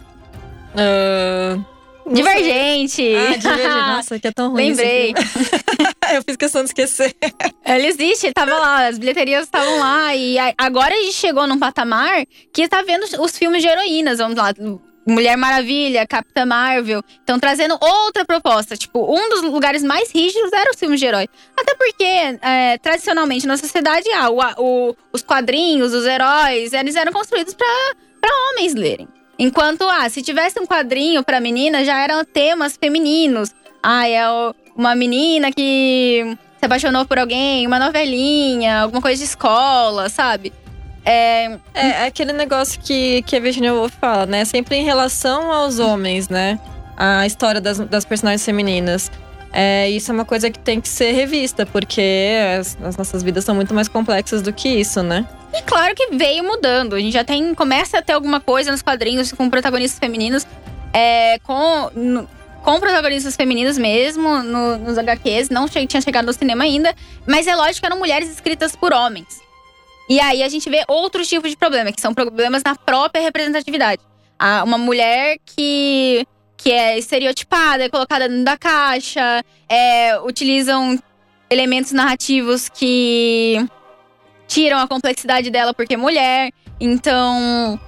Uh... 0.74 1.75
Divergente! 2.08 3.14
Ah, 3.16 3.36
Divergente. 3.36 3.68
Nossa, 3.68 4.18
que 4.18 4.28
é 4.28 4.32
tão 4.32 4.50
ruim. 4.52 4.68
Lembrei. 4.68 5.14
eu 6.14 6.22
fiz 6.22 6.36
questão 6.36 6.62
de 6.62 6.68
esquecer. 6.68 7.14
Ele 7.64 7.86
existe, 7.86 8.32
tava 8.32 8.54
lá, 8.54 8.86
as 8.86 8.98
bilheterias 8.98 9.44
estavam 9.44 9.78
lá. 9.78 10.14
E 10.14 10.36
agora 10.56 10.94
a 10.94 11.00
gente 11.00 11.14
chegou 11.14 11.46
num 11.46 11.58
patamar 11.58 12.24
que 12.52 12.68
tá 12.68 12.82
vendo 12.82 13.04
os 13.20 13.36
filmes 13.36 13.62
de 13.62 13.68
heroínas, 13.68 14.18
vamos 14.18 14.36
lá. 14.36 14.52
Mulher 15.06 15.36
Maravilha, 15.36 16.04
Capitã 16.06 16.44
Marvel. 16.44 17.00
Então, 17.22 17.38
trazendo 17.38 17.78
outra 17.80 18.24
proposta. 18.24 18.76
Tipo, 18.76 19.06
um 19.08 19.28
dos 19.28 19.42
lugares 19.42 19.82
mais 19.84 20.10
rígidos 20.10 20.52
era 20.52 20.70
os 20.70 20.78
filmes 20.78 20.98
de 20.98 21.06
herói. 21.06 21.28
Até 21.56 21.74
porque, 21.76 22.04
é, 22.42 22.76
tradicionalmente, 22.78 23.46
na 23.46 23.56
sociedade, 23.56 24.08
ah, 24.12 24.30
o, 24.30 24.40
o, 24.58 24.96
os 25.12 25.22
quadrinhos, 25.22 25.94
os 25.94 26.04
heróis, 26.04 26.72
eles 26.72 26.96
eram 26.96 27.12
construídos 27.12 27.54
para 27.54 28.50
homens 28.50 28.74
lerem. 28.74 29.08
Enquanto, 29.38 29.82
ah, 29.88 30.08
se 30.08 30.22
tivesse 30.22 30.58
um 30.58 30.66
quadrinho 30.66 31.22
para 31.22 31.40
menina, 31.40 31.84
já 31.84 31.98
eram 32.00 32.24
temas 32.24 32.76
femininos. 32.76 33.54
Ah, 33.82 34.08
é 34.08 34.22
uma 34.74 34.94
menina 34.94 35.52
que 35.52 36.36
se 36.58 36.64
apaixonou 36.64 37.04
por 37.04 37.18
alguém, 37.18 37.66
uma 37.66 37.78
novelinha, 37.78 38.80
alguma 38.80 39.02
coisa 39.02 39.18
de 39.18 39.28
escola, 39.28 40.08
sabe? 40.08 40.52
É, 41.04 41.52
é, 41.72 41.88
é 41.88 42.06
aquele 42.06 42.32
negócio 42.32 42.80
que, 42.80 43.22
que 43.22 43.36
a 43.36 43.40
Virginia 43.40 43.72
Woolf 43.72 43.94
fala, 44.00 44.26
né? 44.26 44.44
Sempre 44.44 44.76
em 44.76 44.84
relação 44.84 45.52
aos 45.52 45.78
homens, 45.78 46.28
né? 46.28 46.58
A 46.96 47.26
história 47.26 47.60
das, 47.60 47.78
das 47.78 48.04
personagens 48.04 48.44
femininas. 48.44 49.10
É, 49.52 49.88
isso 49.88 50.10
é 50.10 50.14
uma 50.14 50.24
coisa 50.24 50.50
que 50.50 50.58
tem 50.58 50.80
que 50.80 50.88
ser 50.88 51.12
revista, 51.12 51.64
porque 51.64 52.30
as, 52.58 52.76
as, 52.82 52.96
nossas 52.96 53.22
vidas 53.22 53.44
são 53.44 53.54
muito 53.54 53.72
mais 53.72 53.88
complexas 53.88 54.42
do 54.42 54.52
que 54.52 54.68
isso, 54.68 55.02
né? 55.02 55.26
E 55.54 55.62
claro 55.62 55.94
que 55.94 56.14
veio 56.14 56.44
mudando. 56.44 56.94
A 56.94 57.00
gente 57.00 57.12
já 57.12 57.24
tem. 57.24 57.54
Começa 57.54 57.98
a 57.98 58.02
ter 58.02 58.12
alguma 58.12 58.40
coisa 58.40 58.70
nos 58.70 58.82
quadrinhos 58.82 59.32
com 59.32 59.48
protagonistas 59.48 59.98
femininos. 59.98 60.46
É, 60.92 61.38
com, 61.40 61.90
no, 61.94 62.28
com 62.62 62.80
protagonistas 62.80 63.36
femininos 63.36 63.78
mesmo, 63.78 64.42
no, 64.42 64.76
nos 64.78 64.98
HQs. 64.98 65.48
Não 65.48 65.66
tinha 65.68 66.00
chegado 66.00 66.26
no 66.26 66.32
cinema 66.32 66.64
ainda. 66.64 66.94
Mas 67.26 67.46
é 67.46 67.54
lógico 67.54 67.80
que 67.80 67.86
eram 67.86 67.98
mulheres 67.98 68.28
escritas 68.28 68.76
por 68.76 68.92
homens. 68.92 69.40
E 70.08 70.20
aí 70.20 70.42
a 70.42 70.48
gente 70.48 70.68
vê 70.70 70.84
outros 70.86 71.28
tipos 71.28 71.50
de 71.50 71.56
problema, 71.56 71.90
que 71.90 72.00
são 72.00 72.14
problemas 72.14 72.62
na 72.62 72.76
própria 72.76 73.22
representatividade. 73.22 74.02
Ah, 74.38 74.62
uma 74.64 74.78
mulher 74.78 75.38
que, 75.44 76.26
que 76.56 76.72
é 76.72 76.98
estereotipada, 76.98 77.84
é 77.84 77.88
colocada 77.88 78.28
dentro 78.28 78.44
da 78.44 78.56
caixa, 78.56 79.44
é, 79.68 80.18
utilizam 80.20 80.98
elementos 81.50 81.92
narrativos 81.92 82.68
que 82.68 83.64
tiram 84.46 84.78
a 84.78 84.88
complexidade 84.88 85.50
dela 85.50 85.74
porque 85.74 85.94
é 85.94 85.96
mulher. 85.96 86.50
Então. 86.80 87.78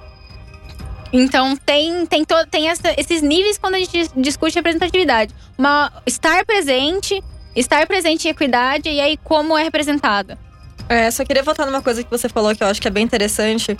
Então 1.11 1.55
tem, 1.57 2.05
tem, 2.05 2.23
to, 2.23 2.35
tem 2.51 2.69
essa, 2.69 2.93
esses 2.95 3.23
níveis 3.23 3.57
quando 3.57 3.75
a 3.75 3.79
gente 3.79 4.11
discute 4.15 4.55
representatividade. 4.55 5.33
Uma, 5.57 5.91
estar 6.05 6.45
presente, 6.45 7.23
estar 7.55 7.87
presente 7.87 8.27
em 8.27 8.31
equidade 8.31 8.89
e 8.89 9.01
aí 9.01 9.17
como 9.17 9.57
é 9.57 9.63
representada. 9.63 10.37
É, 10.87 11.09
só 11.09 11.25
queria 11.25 11.41
voltar 11.41 11.65
numa 11.65 11.81
coisa 11.81 12.03
que 12.03 12.09
você 12.09 12.29
falou 12.29 12.55
que 12.55 12.63
eu 12.63 12.67
acho 12.67 12.79
que 12.79 12.87
é 12.87 12.91
bem 12.91 13.03
interessante. 13.03 13.75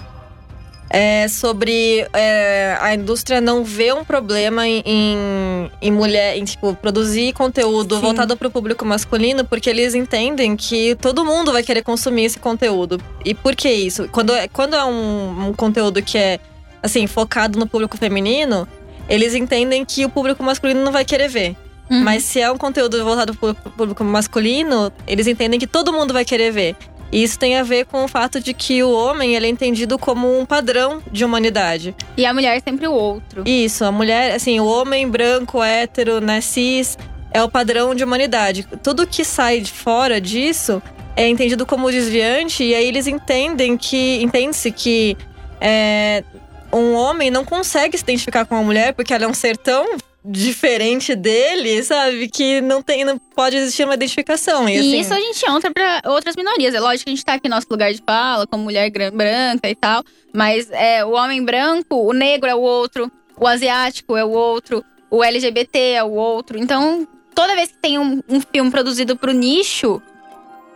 É 0.90 1.28
sobre 1.28 2.08
é, 2.14 2.76
a 2.82 2.96
indústria 2.96 3.40
não 3.40 3.64
ver 3.64 3.94
um 3.94 4.04
problema 4.04 4.68
em, 4.68 4.82
em, 4.84 5.72
em 5.82 5.92
mulher, 5.92 6.36
em 6.36 6.44
tipo, 6.44 6.74
produzir 6.76 7.32
conteúdo 7.34 7.96
Sim. 7.96 8.02
voltado 8.02 8.36
para 8.36 8.48
o 8.48 8.52
público 8.52 8.84
masculino, 8.84 9.46
porque 9.46 9.70
eles 9.70 9.94
entendem 9.94 10.56
que 10.56 10.96
todo 10.96 11.24
mundo 11.24 11.52
vai 11.52 11.62
querer 11.62 11.84
consumir 11.84 12.26
esse 12.26 12.40
conteúdo. 12.40 13.00
E 13.24 13.36
por 13.36 13.56
que 13.56 13.70
isso? 13.70 14.08
Quando, 14.10 14.34
é, 14.34 14.48
quando 14.48 14.76
é 14.76 14.84
um, 14.84 15.50
um 15.50 15.54
conteúdo 15.54 16.02
que 16.02 16.18
é 16.18 16.40
assim, 16.82 17.06
focado 17.06 17.60
no 17.60 17.68
público 17.68 17.98
feminino, 17.98 18.68
eles 19.08 19.36
entendem 19.36 19.86
que 19.86 20.06
o 20.06 20.10
público 20.10 20.44
masculino 20.44 20.84
não 20.84 20.92
vai 20.92 21.06
querer 21.06 21.28
ver. 21.28 21.56
Uhum. 21.90 22.04
Mas 22.04 22.24
se 22.24 22.40
é 22.40 22.50
um 22.52 22.58
conteúdo 22.58 23.04
voltado 23.04 23.34
para 23.34 23.50
o 23.52 23.56
público 23.56 24.04
masculino, 24.04 24.92
eles 25.08 25.28
entendem 25.28 25.60
que 25.60 25.68
todo 25.68 25.92
mundo 25.92 26.14
vai 26.14 26.24
querer 26.24 26.52
ver. 26.52 26.76
E 27.12 27.24
isso 27.24 27.40
tem 27.40 27.58
a 27.58 27.64
ver 27.64 27.86
com 27.86 28.04
o 28.04 28.08
fato 28.08 28.40
de 28.40 28.54
que 28.54 28.84
o 28.84 28.92
homem 28.92 29.36
ele 29.36 29.48
é 29.48 29.50
entendido 29.50 29.98
como 29.98 30.40
um 30.40 30.46
padrão 30.46 31.02
de 31.12 31.26
humanidade. 31.26 31.96
E 32.16 32.26
a 32.26 32.34
mulher 32.34 32.58
é 32.58 32.60
sempre 32.60 32.88
o 32.88 32.94
outro. 32.94 33.44
Isso, 33.46 33.84
a 33.84 33.92
mulher, 33.92 34.36
assim, 34.36 34.60
o 34.60 34.66
homem 34.66 35.10
branco, 35.10 35.64
hétero, 35.64 36.22
né, 36.22 36.40
cis, 36.42 36.98
é 37.32 37.42
o 37.42 37.50
padrão 37.50 37.96
de 37.96 38.04
humanidade. 38.04 38.68
Tudo 38.84 39.08
que 39.08 39.24
sai 39.24 39.60
de 39.60 39.72
fora 39.72 40.22
disso 40.22 40.82
é 41.16 41.28
entendido 41.28 41.66
como 41.66 41.92
desviante, 41.92 42.64
e 42.64 42.74
aí 42.74 42.88
eles 42.88 43.08
entendem 43.08 43.78
que. 43.78 44.22
Entende-se 44.22 44.72
que 44.72 45.18
é, 45.60 46.24
um 46.72 46.94
homem 46.94 47.30
não 47.30 47.44
consegue 47.44 47.98
se 47.98 48.04
identificar 48.04 48.46
com 48.46 48.56
uma 48.56 48.64
mulher 48.64 48.94
porque 48.94 49.14
ela 49.14 49.26
é 49.26 49.28
um 49.28 49.34
ser 49.34 49.58
tão 49.58 49.98
diferente 50.24 51.16
dele, 51.16 51.82
sabe? 51.84 52.28
Que 52.28 52.62
não 52.62 52.82
tem, 52.82 53.06
não 53.06 53.18
pode 53.18 53.56
existir 53.56 53.86
uma 53.86 53.94
identificação. 53.94 54.68
E, 54.68 54.78
assim, 54.78 55.00
isso 55.00 55.14
a 55.14 55.20
gente 55.20 55.50
entra 55.50 55.72
para 55.72 56.02
outras 56.12 56.36
minorias. 56.36 56.74
É 56.74 56.80
lógico 56.80 57.06
que 57.06 57.10
a 57.12 57.16
gente 57.16 57.26
tá 57.26 57.34
aqui 57.34 57.48
no 57.48 57.56
nosso 57.56 57.68
lugar 57.70 57.94
de 57.94 58.02
fala, 58.06 58.46
como 58.46 58.64
mulher 58.64 58.92
branca 59.12 59.70
e 59.70 59.76
tal. 59.76 60.04
Mas 60.34 60.70
é, 60.72 61.04
o 61.06 61.12
homem 61.12 61.44
branco, 61.44 61.96
o 61.96 62.14
negro 62.14 62.50
é 62.50 62.56
o 62.56 62.60
outro, 62.60 63.12
o 63.38 63.48
asiático 63.48 64.16
é 64.18 64.24
o 64.24 64.30
outro, 64.30 64.84
o 65.10 65.24
LGBT 65.24 65.80
é 65.80 66.04
o 66.04 66.12
outro. 66.12 66.58
Então, 66.58 67.08
toda 67.34 67.56
vez 67.56 67.72
que 67.72 67.78
tem 67.78 67.98
um, 67.98 68.22
um 68.28 68.42
filme 68.42 68.70
produzido 68.70 69.16
pro 69.16 69.32
nicho, 69.32 70.02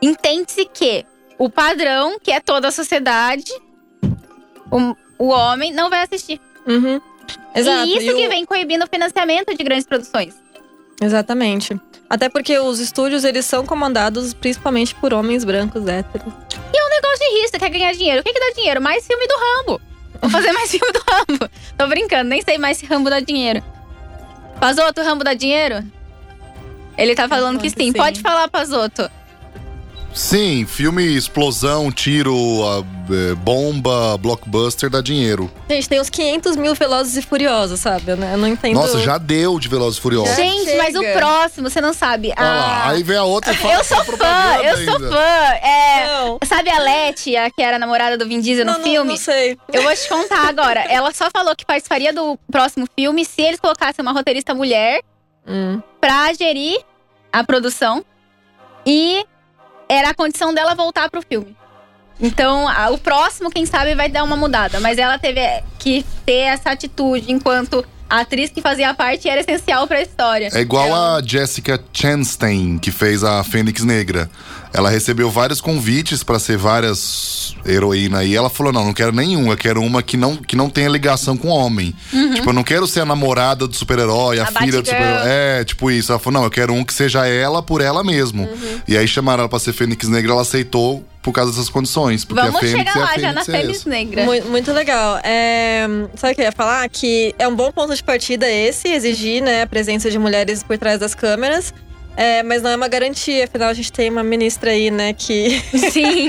entende-se 0.02 0.66
que 0.66 1.06
o 1.38 1.50
padrão, 1.50 2.18
que 2.20 2.32
é 2.32 2.40
toda 2.40 2.70
a 2.70 2.72
sociedade, 2.72 3.52
o, 4.72 4.96
o 5.20 5.28
homem, 5.28 5.74
não 5.74 5.90
vai 5.90 6.04
assistir. 6.04 6.40
Uhum. 6.66 7.02
Exato. 7.56 7.88
E 7.88 7.98
isso 7.98 8.12
e 8.12 8.16
que 8.16 8.26
o... 8.28 8.30
vem 8.30 8.46
coibindo 8.46 8.84
o 8.84 8.88
financiamento 8.88 9.56
de 9.56 9.64
grandes 9.64 9.86
produções. 9.86 10.36
Exatamente. 11.02 11.80
Até 12.10 12.30
porque 12.30 12.58
os 12.60 12.80
estúdios, 12.80 13.24
eles 13.24 13.46
são 13.46 13.66
comandados 13.66 14.34
principalmente 14.34 14.94
por 14.96 15.14
homens 15.14 15.44
brancos 15.44 15.88
héteros. 15.88 16.34
E 16.74 16.78
é 16.78 16.86
um 16.86 16.90
negócio 16.90 17.20
de 17.20 17.42
risco, 17.42 17.60
quer 17.60 17.70
ganhar 17.70 17.94
dinheiro. 17.94 18.22
O 18.22 18.24
que, 18.24 18.34
que 18.34 18.40
dá 18.40 18.54
dinheiro? 18.56 18.82
Mais 18.82 19.06
filme 19.06 19.28
do 19.28 19.34
Rambo. 19.34 19.82
Vou 20.22 20.30
fazer 20.30 20.52
mais 20.52 20.70
filme 20.72 20.92
do 20.92 21.00
Rambo. 21.00 21.50
Tô 21.78 21.88
brincando, 21.88 22.30
nem 22.30 22.42
sei 22.42 22.58
mais 22.58 22.78
se 22.78 22.86
Rambo 22.86 23.10
dá 23.10 23.20
dinheiro. 23.20 23.64
Pazoto, 24.60 25.02
Rambo 25.02 25.24
dá 25.24 25.34
dinheiro? 25.34 25.84
Ele 26.98 27.16
tá 27.16 27.28
falando 27.28 27.60
que 27.60 27.70
sim. 27.70 27.92
sim. 27.92 27.94
Pode 27.94 28.22
falar, 28.22 28.48
Pazoto. 28.48 29.10
Sim, 30.14 30.66
filme 30.68 31.04
explosão, 31.04 31.92
tiro, 31.92 32.36
é, 33.10 33.34
bomba, 33.34 34.16
blockbuster 34.18 34.88
dá 34.88 35.02
dinheiro. 35.02 35.52
Gente, 35.68 35.90
tem 35.90 36.00
uns 36.00 36.10
500 36.10 36.56
mil 36.56 36.76
Velozes 36.76 37.18
e 37.18 37.22
Furiosos, 37.24 37.80
sabe? 37.80 38.12
Eu 38.12 38.18
não 38.18 38.48
entendo. 38.48 38.76
Nossa, 38.76 39.00
já 39.00 39.18
deu 39.18 39.60
de 39.60 39.68
Velozes 39.68 39.98
e 39.98 40.02
Furiosos. 40.02 40.36
Gente, 40.36 40.66
Chega. 40.66 40.84
mas 40.84 40.96
o 40.96 41.02
próximo, 41.18 41.68
você 41.68 41.82
não 41.82 41.94
sabe. 41.94 42.32
Ah, 42.38 42.44
lá, 42.44 42.90
aí 42.90 43.02
vem 43.02 43.18
a 43.18 43.24
outra 43.24 43.54
e 43.54 43.56
fala 43.56 43.74
Eu 43.74 43.84
sou 43.84 44.04
fã, 44.06 44.58
eu 44.64 44.76
ainda. 44.76 44.92
sou 44.92 45.00
fã. 45.00 45.54
É, 45.64 46.46
sabe 46.46 46.70
a 46.70 46.80
Letty, 46.80 47.36
a 47.36 47.50
que 47.50 47.62
era 47.62 47.78
a 47.78 47.80
namorada 47.80 48.16
do 48.16 48.28
Vin 48.28 48.40
Diesel 48.40 48.66
não, 48.66 48.78
no 48.78 48.84
filme? 48.84 48.98
Não, 48.98 49.06
não 49.06 49.18
sei. 49.18 49.58
Eu 49.72 49.82
vou 49.82 49.96
te 49.96 50.08
contar 50.08 50.48
agora. 50.48 50.82
Ela 50.82 51.12
só 51.12 51.30
falou 51.36 51.56
que 51.56 51.66
participaria 51.66 52.14
do 52.14 52.38
próximo 52.52 52.88
filme 52.96 53.26
se 53.26 53.42
eles 53.42 53.60
colocassem 53.60 54.04
uma 54.04 54.12
roteirista 54.12 54.54
mulher 54.54 55.02
hum. 55.48 55.82
pra 56.00 56.32
gerir 56.34 56.80
a 57.32 57.44
produção. 57.44 58.06
E 58.86 59.26
era 59.94 60.10
a 60.10 60.14
condição 60.14 60.54
dela 60.54 60.76
voltar 60.76 61.10
pro 61.10 61.22
filme. 61.22 61.56
Então, 62.20 62.68
a, 62.68 62.90
o 62.90 62.98
próximo, 62.98 63.50
quem 63.50 63.66
sabe, 63.66 63.96
vai 63.96 64.10
dar 64.10 64.24
uma 64.24 64.36
mudada. 64.36 64.80
Mas 64.80 64.98
ela 64.98 65.18
teve 65.18 65.42
que 65.80 66.06
ter 66.26 66.42
essa 66.42 66.72
atitude 66.72 67.32
enquanto 67.32 67.84
a 68.10 68.20
atriz 68.22 68.52
que 68.52 68.62
fazia 68.62 68.94
parte 68.94 69.28
era 69.28 69.42
essencial 69.42 69.88
para 69.88 69.98
a 69.98 70.02
história. 70.02 70.50
É 70.54 70.62
igual 70.62 70.88
ela... 70.88 71.18
a 71.18 71.22
Jessica 71.22 71.84
Chastain, 71.92 72.78
que 72.78 72.92
fez 72.92 73.24
a 73.24 73.44
Fênix 73.44 73.84
Negra. 73.84 74.30
Ela 74.74 74.90
recebeu 74.90 75.30
vários 75.30 75.62
convites 75.62 76.24
para 76.24 76.40
ser 76.40 76.58
várias 76.58 77.56
heroínas 77.66 78.26
e 78.26 78.36
ela 78.36 78.50
falou: 78.50 78.74
"Não, 78.74 78.86
não 78.86 78.94
quero 78.94 79.12
nenhum, 79.12 79.52
eu 79.52 79.58
quero 79.58 79.82
uma 79.82 80.02
que 80.02 80.18
não 80.18 80.36
que 80.36 80.56
não 80.56 80.70
tenha 80.70 80.90
ligação 80.90 81.38
com 81.38 81.50
homem. 81.50 81.94
Uhum. 82.12 82.34
Tipo, 82.34 82.50
eu 82.50 82.54
não 82.54 82.64
quero 82.64 82.88
ser 82.88 83.02
a 83.02 83.06
namorada 83.06 83.68
do 83.68 83.76
super-herói, 83.76 84.40
a, 84.40 84.44
a, 84.44 84.48
filha 84.48 84.82
do 84.82 84.88
super-herói. 84.88 85.22
É, 85.26 85.64
tipo 85.64 85.92
isso. 85.92 86.12
Ela 86.12 86.20
falou: 86.20 86.40
"Não, 86.40 86.46
eu 86.46 86.52
quero 86.52 86.74
um 86.74 86.84
que 86.84 86.94
seja 86.94 87.26
ela 87.28 87.62
por 87.62 87.82
ela 87.82 88.04
mesmo". 88.04 88.44
Uhum. 88.44 88.80
E 88.88 88.98
aí 88.98 89.08
chamaram 89.08 89.42
ela 89.42 89.50
para 89.50 89.60
ser 89.60 89.74
Fênix 89.74 90.08
Negra, 90.08 90.32
ela 90.32 90.42
aceitou 90.42 91.06
por 91.22 91.32
causa 91.32 91.52
dessas 91.52 91.70
condições. 91.70 92.26
Porque 92.26 92.42
Vamos 92.42 92.58
a 92.58 92.60
Fênix 92.60 92.78
chegar 92.80 92.98
é 92.98 93.00
lá, 93.00 93.12
a 93.12 93.20
já 93.20 93.34
na 93.34 93.46
Fênix 93.46 93.86
Negra. 93.86 94.26
Muito, 94.26 94.48
muito 94.50 94.74
legal. 94.74 95.20
É, 95.24 95.88
sabe 96.16 96.34
o 96.34 96.36
que 96.36 96.42
eu 96.42 96.46
ia 96.46 96.52
falar? 96.52 96.88
Que 96.90 97.34
é 97.40 97.48
um 97.48 97.56
bom 97.56 97.72
ponto 97.72 97.96
de 97.96 98.04
partida 98.04 98.50
esse, 98.50 98.90
exigir 98.90 99.42
né, 99.42 99.62
a 99.62 99.68
presença 99.68 100.12
de 100.12 100.20
mulheres 100.20 100.62
por 100.62 100.78
trás 100.78 101.00
das 101.00 101.16
câmeras. 101.16 101.74
É, 102.16 102.44
mas 102.44 102.62
não 102.62 102.70
é 102.70 102.76
uma 102.76 102.88
garantia, 102.88 103.46
afinal 103.46 103.70
a 103.70 103.74
gente 103.74 103.92
tem 103.92 104.10
uma 104.10 104.24
ministra 104.24 104.72
aí, 104.72 104.92
né, 104.92 105.14
que. 105.14 105.60
Sim. 105.92 106.28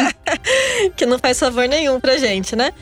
que 0.96 1.04
não 1.04 1.18
faz 1.18 1.38
favor 1.38 1.68
nenhum 1.68 2.00
pra 2.00 2.16
gente, 2.16 2.56
né? 2.56 2.72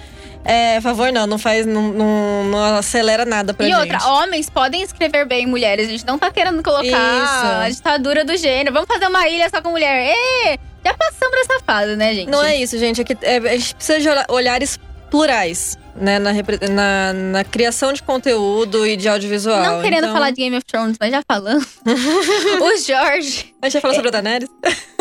É, 0.44 0.80
favor 0.80 1.12
não, 1.12 1.26
não 1.26 1.38
faz, 1.38 1.64
não, 1.64 1.92
não, 1.92 2.44
não 2.44 2.76
acelera 2.76 3.24
nada 3.24 3.54
pra 3.54 3.66
e 3.66 3.70
gente. 3.70 3.78
E 3.78 3.80
outra, 3.80 4.08
homens 4.08 4.50
podem 4.50 4.82
escrever 4.82 5.24
bem 5.24 5.46
mulheres. 5.46 5.86
A 5.86 5.90
gente 5.90 6.04
não 6.04 6.18
tá 6.18 6.32
querendo 6.32 6.62
colocar 6.62 6.84
Isso. 6.84 7.46
a 7.64 7.68
ditadura 7.68 8.24
do 8.24 8.36
gênero. 8.36 8.72
Vamos 8.72 8.88
fazer 8.88 9.06
uma 9.06 9.28
ilha 9.28 9.48
só 9.48 9.62
com 9.62 9.70
mulher. 9.70 10.12
Ê, 10.12 10.58
já 10.84 10.94
passamos 10.94 11.38
essa 11.48 11.60
fase, 11.64 11.94
né, 11.94 12.12
gente? 12.14 12.28
Não 12.28 12.42
é 12.42 12.56
isso, 12.56 12.76
gente. 12.76 13.00
É 13.00 13.04
que, 13.04 13.16
é, 13.22 13.36
a 13.36 13.56
gente 13.56 13.74
precisa 13.76 14.00
de 14.00 14.32
olhares 14.32 14.80
plurais 15.12 15.76
né, 15.94 16.18
na, 16.18 16.32
na, 16.32 17.12
na, 17.12 17.44
criação 17.44 17.92
de 17.92 18.02
conteúdo 18.02 18.86
e 18.86 18.96
de 18.96 19.10
audiovisual. 19.10 19.62
Não 19.62 19.82
querendo 19.82 20.04
então... 20.04 20.14
falar 20.14 20.30
de 20.30 20.36
Game 20.36 20.56
of 20.56 20.64
Thrones, 20.64 20.96
mas 20.98 21.10
já 21.10 21.22
falando. 21.30 21.60
o 21.84 22.78
Jorge. 22.78 23.54
A 23.60 23.66
gente 23.66 23.74
já 23.74 23.80
falou 23.82 23.94
sobre 23.94 24.08
a 24.08 24.10
Daenerys? 24.10 24.48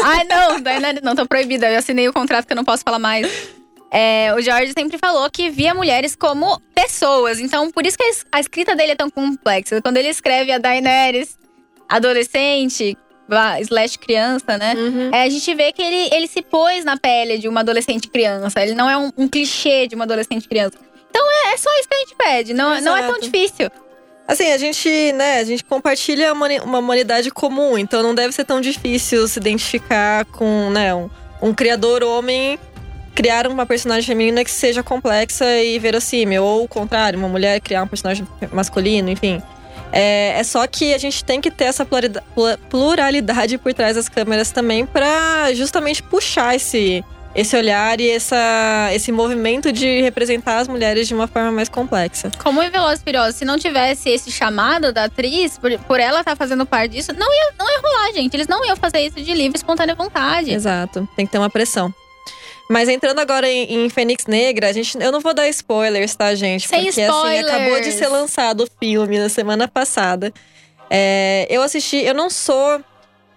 Ai, 0.04 0.26
não, 0.26 0.60
Daenerys 0.62 1.02
não, 1.02 1.16
tô 1.16 1.26
proibida. 1.26 1.72
Eu 1.72 1.80
assinei 1.80 2.10
o 2.10 2.14
contrato 2.14 2.46
que 2.46 2.52
eu 2.52 2.58
não 2.58 2.66
posso 2.66 2.84
falar 2.84 3.00
mais. 3.00 3.26
É, 3.90 4.34
o 4.36 4.42
George 4.42 4.74
sempre 4.78 4.98
falou 4.98 5.32
que 5.32 5.50
via 5.50 5.74
mulheres 5.74 6.14
como 6.14 6.62
pessoas. 6.76 7.40
Então, 7.40 7.72
por 7.72 7.86
isso 7.86 7.98
que 7.98 8.04
a 8.30 8.42
escrita 8.42 8.76
dele 8.76 8.92
é 8.92 8.96
tão 8.96 9.10
complexa. 9.10 9.82
Quando 9.82 9.96
ele 9.96 10.10
escreve 10.10 10.52
a 10.52 10.58
Daenerys 10.58 11.38
adolescente, 11.88 12.98
slash 13.62 13.98
criança, 13.98 14.58
né? 14.58 14.74
Uhum. 14.76 15.12
É, 15.14 15.24
a 15.24 15.30
gente 15.30 15.54
vê 15.56 15.72
que 15.72 15.82
ele, 15.82 16.14
ele 16.14 16.28
se 16.28 16.42
pôs 16.42 16.84
na 16.84 16.98
pele 16.98 17.38
de 17.38 17.48
uma 17.48 17.62
adolescente 17.62 18.08
criança. 18.08 18.62
Ele 18.62 18.74
não 18.74 18.90
é 18.90 18.98
um, 18.98 19.12
um 19.18 19.28
clichê 19.28 19.88
de 19.88 19.96
uma 19.96 20.04
adolescente 20.04 20.48
criança. 20.48 20.78
Então 21.10 21.26
é, 21.30 21.54
é, 21.54 21.58
só 21.58 21.70
isso 21.80 21.88
que 21.88 21.96
a 21.96 22.00
gente 22.00 22.16
pede. 22.16 22.54
Não, 22.54 22.80
não 22.82 22.96
é 22.96 23.04
tão 23.04 23.20
difícil. 23.20 23.70
Assim, 24.28 24.52
a 24.52 24.58
gente, 24.58 24.90
né, 25.14 25.40
a 25.40 25.44
gente 25.44 25.64
compartilha 25.64 26.32
uma, 26.32 26.48
uma 26.64 26.80
humanidade 26.80 27.30
comum, 27.32 27.78
então 27.78 28.02
não 28.02 28.16
deve 28.16 28.34
ser 28.34 28.46
tão 28.46 28.62
difícil 28.62 29.28
se 29.28 29.40
identificar 29.40 30.24
com, 30.26 30.70
né, 30.70 30.96
um, 30.96 31.10
um 31.42 31.54
criador 31.54 32.02
homem 32.04 32.58
criar 33.14 33.46
uma 33.48 33.66
personagem 33.66 34.06
feminina 34.06 34.44
que 34.44 34.52
seja 34.52 34.82
complexa 34.82 35.46
e 35.62 35.78
verossímil, 35.80 36.44
ou 36.44 36.64
o 36.64 36.68
contrário, 36.68 37.20
uma 37.20 37.28
mulher 37.28 37.60
criar 37.60 37.84
um 37.84 37.88
personagem 37.88 38.26
masculino, 38.52 39.10
enfim. 39.10 39.42
É, 39.92 40.40
é 40.40 40.44
só 40.44 40.66
que 40.68 40.94
a 40.94 40.98
gente 40.98 41.24
tem 41.24 41.42
que 41.42 41.52
ter 41.52 41.66
essa 41.66 41.86
pluralidade 42.70 43.58
por 43.58 43.74
trás 43.74 43.96
das 43.96 44.08
câmeras 44.08 44.52
também 44.52 44.86
para 44.86 45.54
justamente 45.54 46.02
puxar 46.02 46.56
esse, 46.56 47.04
esse 47.36 47.56
olhar 47.56 48.00
e 48.00 48.10
essa, 48.10 48.90
esse 48.94 49.12
movimento 49.12 49.72
de 49.72 50.02
representar 50.02 50.60
as 50.60 50.68
mulheres 50.68 51.08
de 51.08 51.14
uma 51.14 51.28
forma 51.28 51.52
mais 51.52 51.70
complexa. 51.70 52.32
Como 52.42 52.62
em 52.62 52.70
Velozes 52.70 53.04
Furiosos, 53.04 53.36
se 53.36 53.46
não 53.46 53.58
tivesse 53.58 54.10
esse 54.10 54.32
chamado 54.32 54.92
da 54.92 55.06
atriz, 55.06 55.58
por, 55.58 55.78
por 55.80 56.00
ela 56.00 56.20
estar 56.20 56.32
tá 56.32 56.36
fazendo 56.36 56.66
parte 56.66 56.94
disso, 56.94 57.14
não 57.14 57.34
ia, 57.34 57.54
não 57.58 57.70
ia 57.70 57.80
rolar, 57.80 58.14
gente. 58.14 58.34
Eles 58.34 58.48
não 58.48 58.66
iam 58.66 58.76
fazer 58.76 59.00
isso 59.00 59.22
de 59.22 59.34
livre, 59.34 59.58
espontânea 59.58 59.96
vontade. 59.96 60.54
Exato. 60.54 61.08
Tem 61.16 61.26
que 61.26 61.32
ter 61.32 61.38
uma 61.38 61.50
pressão. 61.50 61.94
Mas 62.72 62.88
entrando 62.88 63.20
agora 63.20 63.50
em, 63.50 63.84
em 63.84 63.90
Fênix 63.90 64.26
Negra, 64.26 64.70
a 64.70 64.72
gente, 64.72 64.98
eu 64.98 65.12
não 65.12 65.20
vou 65.20 65.34
dar 65.34 65.46
spoilers, 65.50 66.16
tá, 66.16 66.34
gente? 66.34 66.70
Sem 66.70 66.86
porque 66.86 67.02
spoilers. 67.02 67.46
assim, 67.46 67.54
acabou 67.54 67.82
de 67.82 67.92
ser 67.92 68.08
lançado 68.08 68.62
o 68.64 68.68
filme 68.80 69.20
na 69.20 69.28
semana 69.28 69.68
passada. 69.68 70.34
É, 70.90 71.46
eu 71.50 71.62
assisti, 71.62 71.98
eu 71.98 72.14
não 72.14 72.30
sou 72.30 72.82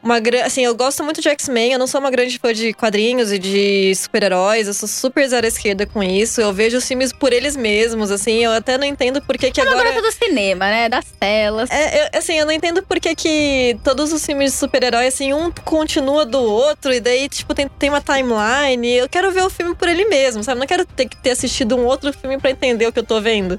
uma 0.04 0.20
grande. 0.20 0.44
Assim, 0.44 0.62
eu 0.62 0.74
gosto 0.74 1.02
muito 1.02 1.20
de 1.22 1.28
X-Men, 1.30 1.72
eu 1.72 1.78
não 1.78 1.86
sou 1.86 1.98
uma 1.98 2.10
grande 2.10 2.38
fã 2.38 2.52
de 2.52 2.74
quadrinhos 2.74 3.32
e 3.32 3.38
de 3.38 3.94
super-heróis, 3.94 4.68
eu 4.68 4.74
sou 4.74 4.86
super 4.86 5.26
zero 5.26 5.46
esquerda 5.46 5.86
com 5.86 6.02
isso. 6.02 6.40
Eu 6.40 6.52
vejo 6.52 6.76
os 6.76 6.86
filmes 6.86 7.12
por 7.12 7.32
eles 7.32 7.56
mesmos, 7.56 8.10
assim, 8.10 8.44
eu 8.44 8.52
até 8.52 8.76
não 8.76 8.84
entendo 8.84 9.22
por 9.22 9.38
que, 9.38 9.50
que 9.50 9.60
é 9.60 9.66
agora. 9.66 9.88
É 9.88 10.02
do 10.02 10.12
cinema, 10.12 10.66
né? 10.66 10.88
Das 10.88 11.06
telas. 11.18 11.70
É, 11.70 12.04
eu, 12.04 12.18
assim, 12.18 12.34
eu 12.34 12.44
não 12.44 12.52
entendo 12.52 12.82
por 12.82 13.00
que, 13.00 13.14
que 13.14 13.78
todos 13.82 14.12
os 14.12 14.24
filmes 14.24 14.52
de 14.52 14.58
super-herói, 14.58 15.06
assim, 15.06 15.32
um 15.32 15.50
continua 15.50 16.26
do 16.26 16.42
outro, 16.42 16.92
e 16.92 17.00
daí, 17.00 17.28
tipo, 17.28 17.54
tem, 17.54 17.66
tem 17.66 17.88
uma 17.88 18.02
timeline. 18.02 18.92
Eu 18.92 19.08
quero 19.08 19.32
ver 19.32 19.42
o 19.42 19.50
filme 19.50 19.74
por 19.74 19.88
ele 19.88 20.04
mesmo, 20.04 20.44
sabe? 20.44 20.60
Não 20.60 20.66
quero 20.66 20.84
ter 20.84 21.08
que 21.08 21.16
ter 21.16 21.30
assistido 21.30 21.76
um 21.76 21.86
outro 21.86 22.12
filme 22.12 22.38
para 22.38 22.50
entender 22.50 22.86
o 22.86 22.92
que 22.92 22.98
eu 22.98 23.04
tô 23.04 23.20
vendo. 23.20 23.58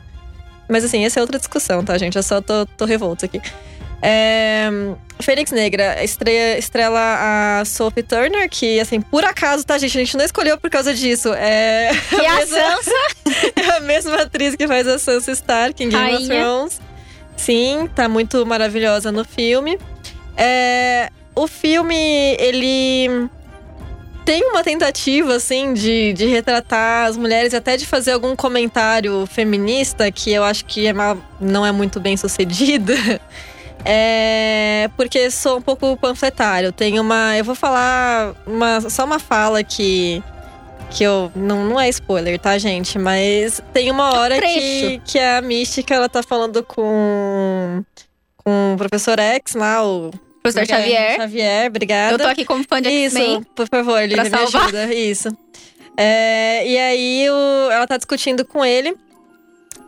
Mas 0.69 0.83
assim, 0.83 1.05
essa 1.05 1.19
é 1.19 1.21
outra 1.21 1.37
discussão, 1.37 1.83
tá, 1.83 1.97
gente? 1.97 2.15
Eu 2.15 2.23
só 2.23 2.41
tô, 2.41 2.65
tô 2.65 2.85
revolta 2.85 3.25
aqui. 3.25 3.41
É, 4.07 4.69
Fênix 5.19 5.51
Negra 5.51 6.03
estreia, 6.03 6.59
estrela 6.59 6.99
a 7.59 7.65
Sophie 7.65 8.03
Turner, 8.03 8.47
que, 8.47 8.79
assim, 8.79 9.01
por 9.01 9.25
acaso, 9.25 9.65
tá, 9.65 9.79
gente? 9.79 9.97
A 9.97 10.01
gente 10.01 10.15
não 10.15 10.23
escolheu 10.23 10.59
por 10.59 10.69
causa 10.69 10.93
disso. 10.93 11.33
É 11.33 11.89
e 12.11 12.25
a, 12.27 12.35
mesma, 12.35 12.57
Sansa? 12.57 12.91
é 13.55 13.77
a 13.77 13.79
mesma 13.79 14.21
atriz 14.21 14.55
que 14.55 14.67
faz 14.67 14.87
a 14.87 14.99
Sansa 14.99 15.31
Stark 15.31 15.83
em 15.83 15.89
Game 15.89 16.17
of 16.17 16.27
Thrones. 16.27 16.81
Sim, 17.35 17.89
tá 17.95 18.07
muito 18.07 18.45
maravilhosa 18.45 19.11
no 19.11 19.25
filme. 19.25 19.79
É, 20.37 21.09
o 21.33 21.47
filme, 21.47 22.35
ele 22.37 23.27
tem 24.23 24.43
uma 24.51 24.63
tentativa, 24.63 25.33
assim, 25.33 25.73
de, 25.73 26.13
de 26.13 26.27
retratar 26.27 27.07
as 27.07 27.17
mulheres 27.17 27.55
até 27.55 27.75
de 27.75 27.87
fazer 27.87 28.11
algum 28.11 28.35
comentário 28.35 29.25
feminista, 29.25 30.11
que 30.11 30.31
eu 30.31 30.43
acho 30.43 30.63
que 30.65 30.85
é 30.85 30.93
mal, 30.93 31.17
não 31.41 31.65
é 31.65 31.71
muito 31.71 31.99
bem 31.99 32.15
sucedido. 32.15 32.93
É 33.85 34.89
porque 34.97 35.29
sou 35.29 35.57
um 35.57 35.61
pouco 35.61 35.95
panfletário. 35.97 36.71
Tem 36.71 36.99
uma. 36.99 37.37
Eu 37.37 37.43
vou 37.43 37.55
falar 37.55 38.35
uma, 38.45 38.81
só 38.89 39.05
uma 39.05 39.19
fala 39.19 39.63
que. 39.63 40.23
Que 40.89 41.03
eu. 41.03 41.31
Não, 41.35 41.65
não 41.65 41.79
é 41.79 41.87
spoiler, 41.89 42.39
tá, 42.39 42.57
gente? 42.57 42.97
Mas 42.97 43.61
tem 43.73 43.91
uma 43.91 44.13
hora 44.17 44.39
que, 44.39 44.99
que 45.05 45.19
a 45.19 45.41
Mística 45.41 45.93
ela 45.93 46.09
tá 46.09 46.23
falando 46.23 46.63
com. 46.63 47.83
Com 48.37 48.73
o 48.73 48.77
professor 48.77 49.19
X 49.19 49.53
lá, 49.53 49.85
o. 49.85 50.11
Professor 50.41 50.65
Xavier. 50.67 51.15
Xavier, 51.17 51.67
obrigada. 51.67 52.13
Eu 52.13 52.19
tô 52.19 52.27
aqui 52.27 52.45
como 52.45 52.63
fã 52.67 52.81
de. 52.81 52.89
Isso, 52.89 53.41
por 53.55 53.67
favor, 53.67 54.01
Lívia, 54.01 54.23
me 54.23 54.37
ajuda. 54.37 54.93
Isso. 54.93 55.29
É, 55.97 56.67
e 56.67 56.77
aí 56.77 57.29
o, 57.29 57.71
ela 57.71 57.87
tá 57.87 57.95
discutindo 57.97 58.43
com 58.43 58.65
ele 58.65 58.95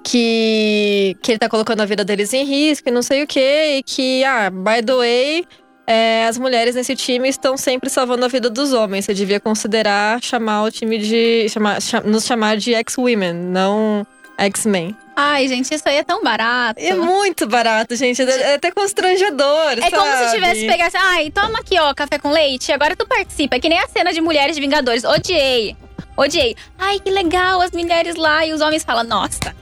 que, 0.07 1.17
que 1.21 1.33
ele 1.33 1.39
tá 1.39 1.49
colocando 1.49 1.81
a 1.81 1.85
vida 1.85 2.05
deles 2.05 2.31
em 2.31 2.45
risco 2.45 2.87
e 2.87 2.91
não 2.91 3.01
sei 3.01 3.23
o 3.23 3.27
quê. 3.27 3.77
E 3.77 3.83
que, 3.83 4.23
ah, 4.23 4.49
by 4.49 4.81
the 4.85 4.93
way, 4.95 5.45
é, 5.85 6.25
as 6.25 6.37
mulheres 6.37 6.75
nesse 6.75 6.95
time 6.95 7.27
estão 7.27 7.57
sempre 7.57 7.89
salvando 7.89 8.23
a 8.23 8.29
vida 8.29 8.49
dos 8.49 8.71
homens. 8.71 9.03
Você 9.03 9.13
devia 9.13 9.39
considerar 9.39 10.23
chamar 10.23 10.63
o 10.63 10.71
time 10.71 10.97
de. 10.97 11.49
Chamar, 11.49 11.79
nos 12.05 12.25
chamar 12.25 12.55
de 12.55 12.73
X-Women, 12.73 13.33
não 13.33 14.07
X-Men. 14.37 14.95
Ai, 15.13 15.45
gente, 15.49 15.73
isso 15.75 15.89
aí 15.89 15.97
é 15.97 16.03
tão 16.03 16.23
barato. 16.23 16.79
É 16.79 16.93
muito 16.95 17.45
barato, 17.45 17.93
gente. 17.97 18.21
É 18.21 18.53
até 18.53 18.71
constrangedor. 18.71 19.71
É 19.71 19.89
sabe? 19.89 19.91
como 19.91 20.17
se 20.17 20.35
tivesse 20.35 20.67
pegasse. 20.67 20.95
Ai, 20.95 21.31
toma 21.31 21.59
aqui, 21.59 21.77
ó, 21.77 21.93
café 21.93 22.17
com 22.17 22.31
leite. 22.31 22.71
Agora 22.71 22.95
tu 22.95 23.05
participa. 23.05 23.57
É 23.57 23.59
que 23.59 23.67
nem 23.67 23.79
a 23.79 23.87
cena 23.87 24.13
de 24.13 24.21
Mulheres 24.21 24.55
de 24.55 24.61
Vingadores. 24.61 25.03
Odiei. 25.03 25.75
Odiei. 26.15 26.55
Ai, 26.79 26.97
que 26.99 27.09
legal, 27.09 27.59
as 27.61 27.71
mulheres 27.71 28.15
lá. 28.15 28.45
E 28.45 28.53
os 28.53 28.61
homens 28.61 28.83
falam, 28.83 29.03
nossa, 29.03 29.53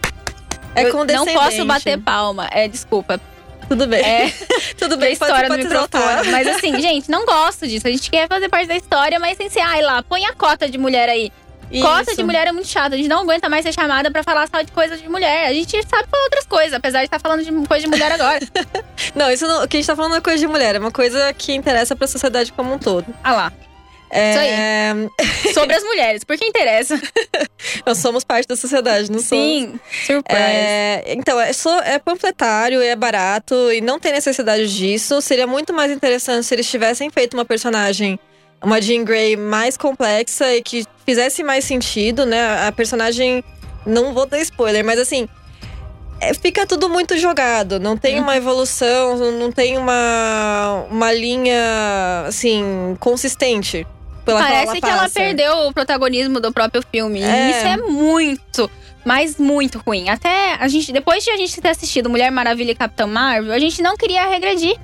é 0.75 0.91
condescendente. 0.91 1.33
Não 1.35 1.43
posso 1.43 1.65
bater 1.65 1.99
palma. 1.99 2.47
É, 2.51 2.67
desculpa. 2.67 3.19
Tudo 3.67 3.87
bem. 3.87 4.03
É, 4.03 4.33
Tudo 4.77 4.97
bem, 4.97 5.13
história 5.13 5.49
do 5.49 5.57
microfone. 5.57 6.29
Mas 6.31 6.47
assim, 6.47 6.77
gente, 6.81 7.09
não 7.09 7.25
gosto 7.25 7.67
disso. 7.67 7.87
A 7.87 7.91
gente 7.91 8.09
quer 8.09 8.27
fazer 8.27 8.49
parte 8.49 8.67
da 8.67 8.75
história, 8.75 9.19
mas 9.19 9.37
sem 9.37 9.49
ser, 9.49 9.61
ai 9.61 9.81
lá, 9.81 10.03
põe 10.03 10.25
a 10.25 10.33
cota 10.33 10.69
de 10.69 10.77
mulher 10.77 11.09
aí. 11.09 11.31
Isso. 11.71 11.83
Cota 11.83 12.15
de 12.15 12.23
mulher 12.23 12.47
é 12.47 12.51
muito 12.51 12.67
chato. 12.67 12.93
A 12.93 12.97
gente 12.97 13.09
não 13.09 13.21
aguenta 13.21 13.49
mais 13.49 13.63
ser 13.63 13.73
chamada 13.73 14.11
para 14.11 14.23
falar 14.23 14.47
só 14.47 14.61
de 14.61 14.71
coisas 14.71 15.01
de 15.01 15.09
mulher. 15.09 15.47
A 15.47 15.53
gente 15.53 15.71
sabe 15.71 16.07
falar 16.09 16.23
outras 16.25 16.45
coisas, 16.45 16.73
apesar 16.73 16.99
de 16.99 17.05
estar 17.05 17.19
falando 17.19 17.43
de 17.43 17.51
coisa 17.67 17.83
de 17.83 17.89
mulher 17.89 18.11
agora. 18.11 18.39
não, 19.15 19.31
isso 19.31 19.47
não, 19.47 19.63
o 19.63 19.67
que 19.67 19.77
a 19.77 19.79
gente 19.79 19.87
tá 19.87 19.95
falando 19.95 20.15
é 20.15 20.21
coisa 20.21 20.37
de 20.37 20.47
mulher, 20.47 20.75
é 20.75 20.79
uma 20.79 20.91
coisa 20.91 21.33
que 21.33 21.53
interessa 21.53 21.95
para 21.95 22.05
a 22.05 22.07
sociedade 22.07 22.53
como 22.53 22.71
um 22.73 22.77
todo. 22.77 23.07
Ah 23.23 23.33
lá. 23.33 23.53
É... 24.15 24.29
Isso 24.31 24.39
aí. 24.39 25.53
Sobre 25.53 25.75
as 25.75 25.83
mulheres, 25.83 26.23
porque 26.23 26.45
interessa. 26.45 26.99
Nós 27.85 27.97
somos 27.97 28.23
parte 28.23 28.47
da 28.47 28.55
sociedade, 28.55 29.11
não 29.11 29.19
somos? 29.19 29.45
Sim, 29.45 29.79
surpresa. 30.05 30.41
É... 30.41 31.03
Então, 31.07 31.39
é, 31.39 31.51
só, 31.51 31.81
é 31.81 31.99
panfletário, 31.99 32.81
é 32.81 32.95
barato 32.95 33.53
e 33.73 33.81
não 33.81 33.99
tem 33.99 34.13
necessidade 34.13 34.73
disso. 34.73 35.21
Seria 35.21 35.45
muito 35.45 35.73
mais 35.73 35.91
interessante 35.91 36.45
se 36.45 36.55
eles 36.55 36.69
tivessem 36.69 37.09
feito 37.09 37.33
uma 37.33 37.43
personagem, 37.43 38.17
uma 38.63 38.81
Jean 38.81 39.03
Grey 39.03 39.35
mais 39.35 39.75
complexa 39.75 40.55
e 40.55 40.61
que 40.61 40.85
fizesse 41.05 41.43
mais 41.43 41.65
sentido, 41.65 42.25
né? 42.25 42.67
A 42.67 42.71
personagem. 42.71 43.43
Não 43.85 44.13
vou 44.13 44.25
dar 44.25 44.39
spoiler, 44.39 44.83
mas 44.83 44.97
assim. 44.97 45.27
É, 46.21 46.33
fica 46.33 46.65
tudo 46.65 46.87
muito 46.87 47.17
jogado, 47.17 47.77
não 47.77 47.97
tem 47.97 48.21
uma 48.21 48.37
evolução, 48.37 49.17
não 49.33 49.51
tem 49.51 49.77
uma, 49.77 50.85
uma 50.89 51.11
linha, 51.11 52.23
assim, 52.25 52.95
consistente 53.01 53.85
pela 54.25 54.41
Parece 54.41 54.81
que 54.81 54.89
ela 54.89 55.09
perdeu 55.09 55.67
o 55.67 55.73
protagonismo 55.73 56.39
do 56.39 56.51
próprio 56.51 56.83
filme. 56.91 57.21
É. 57.21 57.47
E 57.47 57.51
isso 57.51 57.67
é 57.67 57.77
muito, 57.77 58.71
mas 59.05 59.37
muito 59.37 59.81
ruim. 59.85 60.09
Até 60.09 60.55
a 60.55 60.67
gente, 60.67 60.91
depois 60.91 61.23
de 61.23 61.29
a 61.29 61.37
gente 61.37 61.61
ter 61.61 61.69
assistido 61.69 62.09
Mulher 62.09 62.31
Maravilha 62.31 62.71
e 62.71 62.75
Capitão 62.75 63.07
Marvel, 63.07 63.53
a 63.53 63.59
gente 63.59 63.81
não 63.81 63.95
queria 63.95 64.27
regredir. 64.27 64.77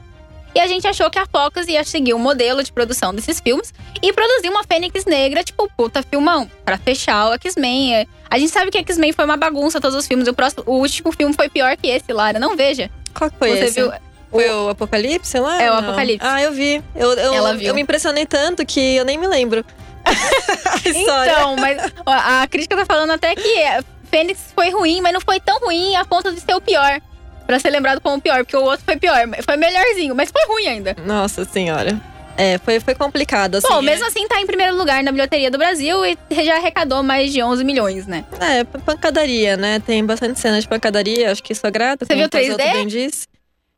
E 0.53 0.59
a 0.59 0.67
gente 0.67 0.85
achou 0.85 1.09
que 1.09 1.17
a 1.17 1.25
Focus 1.25 1.67
ia 1.67 1.83
seguir 1.83 2.13
o 2.13 2.19
modelo 2.19 2.61
de 2.61 2.73
produção 2.73 3.13
desses 3.13 3.39
filmes 3.39 3.73
e 4.01 4.11
produzir 4.11 4.49
uma 4.49 4.65
Fênix 4.65 5.05
Negra, 5.05 5.43
tipo, 5.43 5.69
puta 5.77 6.03
filmão, 6.03 6.49
pra 6.65 6.77
fechar 6.77 7.29
o 7.29 7.33
X-Men. 7.35 8.05
A 8.29 8.37
gente 8.37 8.51
sabe 8.51 8.69
que 8.69 8.77
X-Men 8.77 9.13
foi 9.13 9.23
uma 9.23 9.37
bagunça 9.37 9.79
todos 9.79 9.95
os 9.95 10.05
filmes. 10.05 10.27
O, 10.27 10.33
próximo, 10.33 10.63
o 10.65 10.73
último 10.79 11.11
filme 11.13 11.33
foi 11.33 11.47
pior 11.47 11.77
que 11.77 11.87
esse, 11.87 12.11
Lara. 12.11 12.37
Não 12.37 12.57
veja. 12.57 12.91
Qual 13.13 13.31
que 13.31 13.37
foi 13.37 13.51
Você 13.51 13.63
esse? 13.63 13.81
Viu? 13.81 13.91
Foi 14.31 14.49
o 14.49 14.69
Apocalipse 14.69 15.37
lá? 15.39 15.61
É, 15.61 15.69
o 15.69 15.73
Apocalipse. 15.75 16.25
Ah, 16.25 16.41
eu 16.41 16.53
vi. 16.53 16.81
Eu, 16.95 17.11
eu, 17.11 17.33
Ela 17.33 17.53
viu. 17.53 17.67
eu 17.67 17.75
me 17.75 17.81
impressionei 17.81 18.25
tanto 18.25 18.65
que 18.65 18.95
eu 18.95 19.05
nem 19.05 19.17
me 19.17 19.27
lembro. 19.27 19.63
Então, 20.85 21.55
mas 21.57 21.93
ó, 22.05 22.11
a 22.11 22.47
crítica 22.47 22.75
tá 22.75 22.85
falando 22.85 23.11
até 23.11 23.35
que 23.35 23.63
Fênix 24.09 24.51
foi 24.53 24.69
ruim, 24.69 25.01
mas 25.01 25.13
não 25.13 25.21
foi 25.21 25.39
tão 25.39 25.59
ruim 25.59 25.95
a 25.95 26.05
ponto 26.05 26.31
de 26.33 26.39
ser 26.41 26.53
o 26.55 26.61
pior. 26.61 27.01
Pra 27.45 27.59
ser 27.59 27.69
lembrado 27.69 27.99
como 28.01 28.17
o 28.17 28.21
pior, 28.21 28.37
porque 28.43 28.55
o 28.55 28.63
outro 28.63 28.83
foi 28.85 28.97
pior. 28.97 29.17
Foi 29.43 29.57
melhorzinho, 29.57 30.15
mas 30.15 30.31
foi 30.31 30.45
ruim 30.47 30.67
ainda. 30.67 30.95
Nossa 31.05 31.43
senhora. 31.45 31.99
É, 32.37 32.57
foi, 32.59 32.79
foi 32.79 32.95
complicado, 32.95 33.55
assim. 33.55 33.67
Bom, 33.67 33.81
mesmo 33.81 34.05
é. 34.05 34.07
assim 34.07 34.27
tá 34.27 34.39
em 34.39 34.47
primeiro 34.47 34.75
lugar 34.75 35.03
na 35.03 35.11
bilheteria 35.11 35.51
do 35.51 35.57
Brasil 35.57 36.05
e 36.05 36.17
já 36.43 36.57
arrecadou 36.57 37.03
mais 37.03 37.31
de 37.31 37.43
11 37.43 37.63
milhões, 37.63 38.07
né? 38.07 38.23
É, 38.39 38.63
pancadaria, 38.63 39.57
né? 39.57 39.79
Tem 39.79 40.03
bastante 40.05 40.39
cena 40.39 40.59
de 40.59 40.67
pancadaria, 40.67 41.31
acho 41.31 41.43
que 41.43 41.53
isso 41.53 41.65
agrada. 41.67 42.05
Você 42.05 42.15
viu 42.15 42.29
3D? 42.29 42.57
Bem 42.57 42.87
disse. 42.87 43.27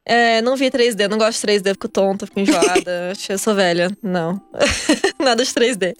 É, 0.05 0.41
não 0.41 0.55
vi 0.55 0.69
3D, 0.69 1.07
não 1.07 1.17
gosto 1.17 1.39
de 1.39 1.53
3D, 1.53 1.69
fico 1.73 1.87
tonta, 1.87 2.25
fico 2.25 2.39
enjoada. 2.39 3.13
Eu 3.29 3.37
sou 3.37 3.55
velha. 3.55 3.89
Não. 4.01 4.41
Nada 5.19 5.43
de 5.43 5.49
3D. 5.51 5.95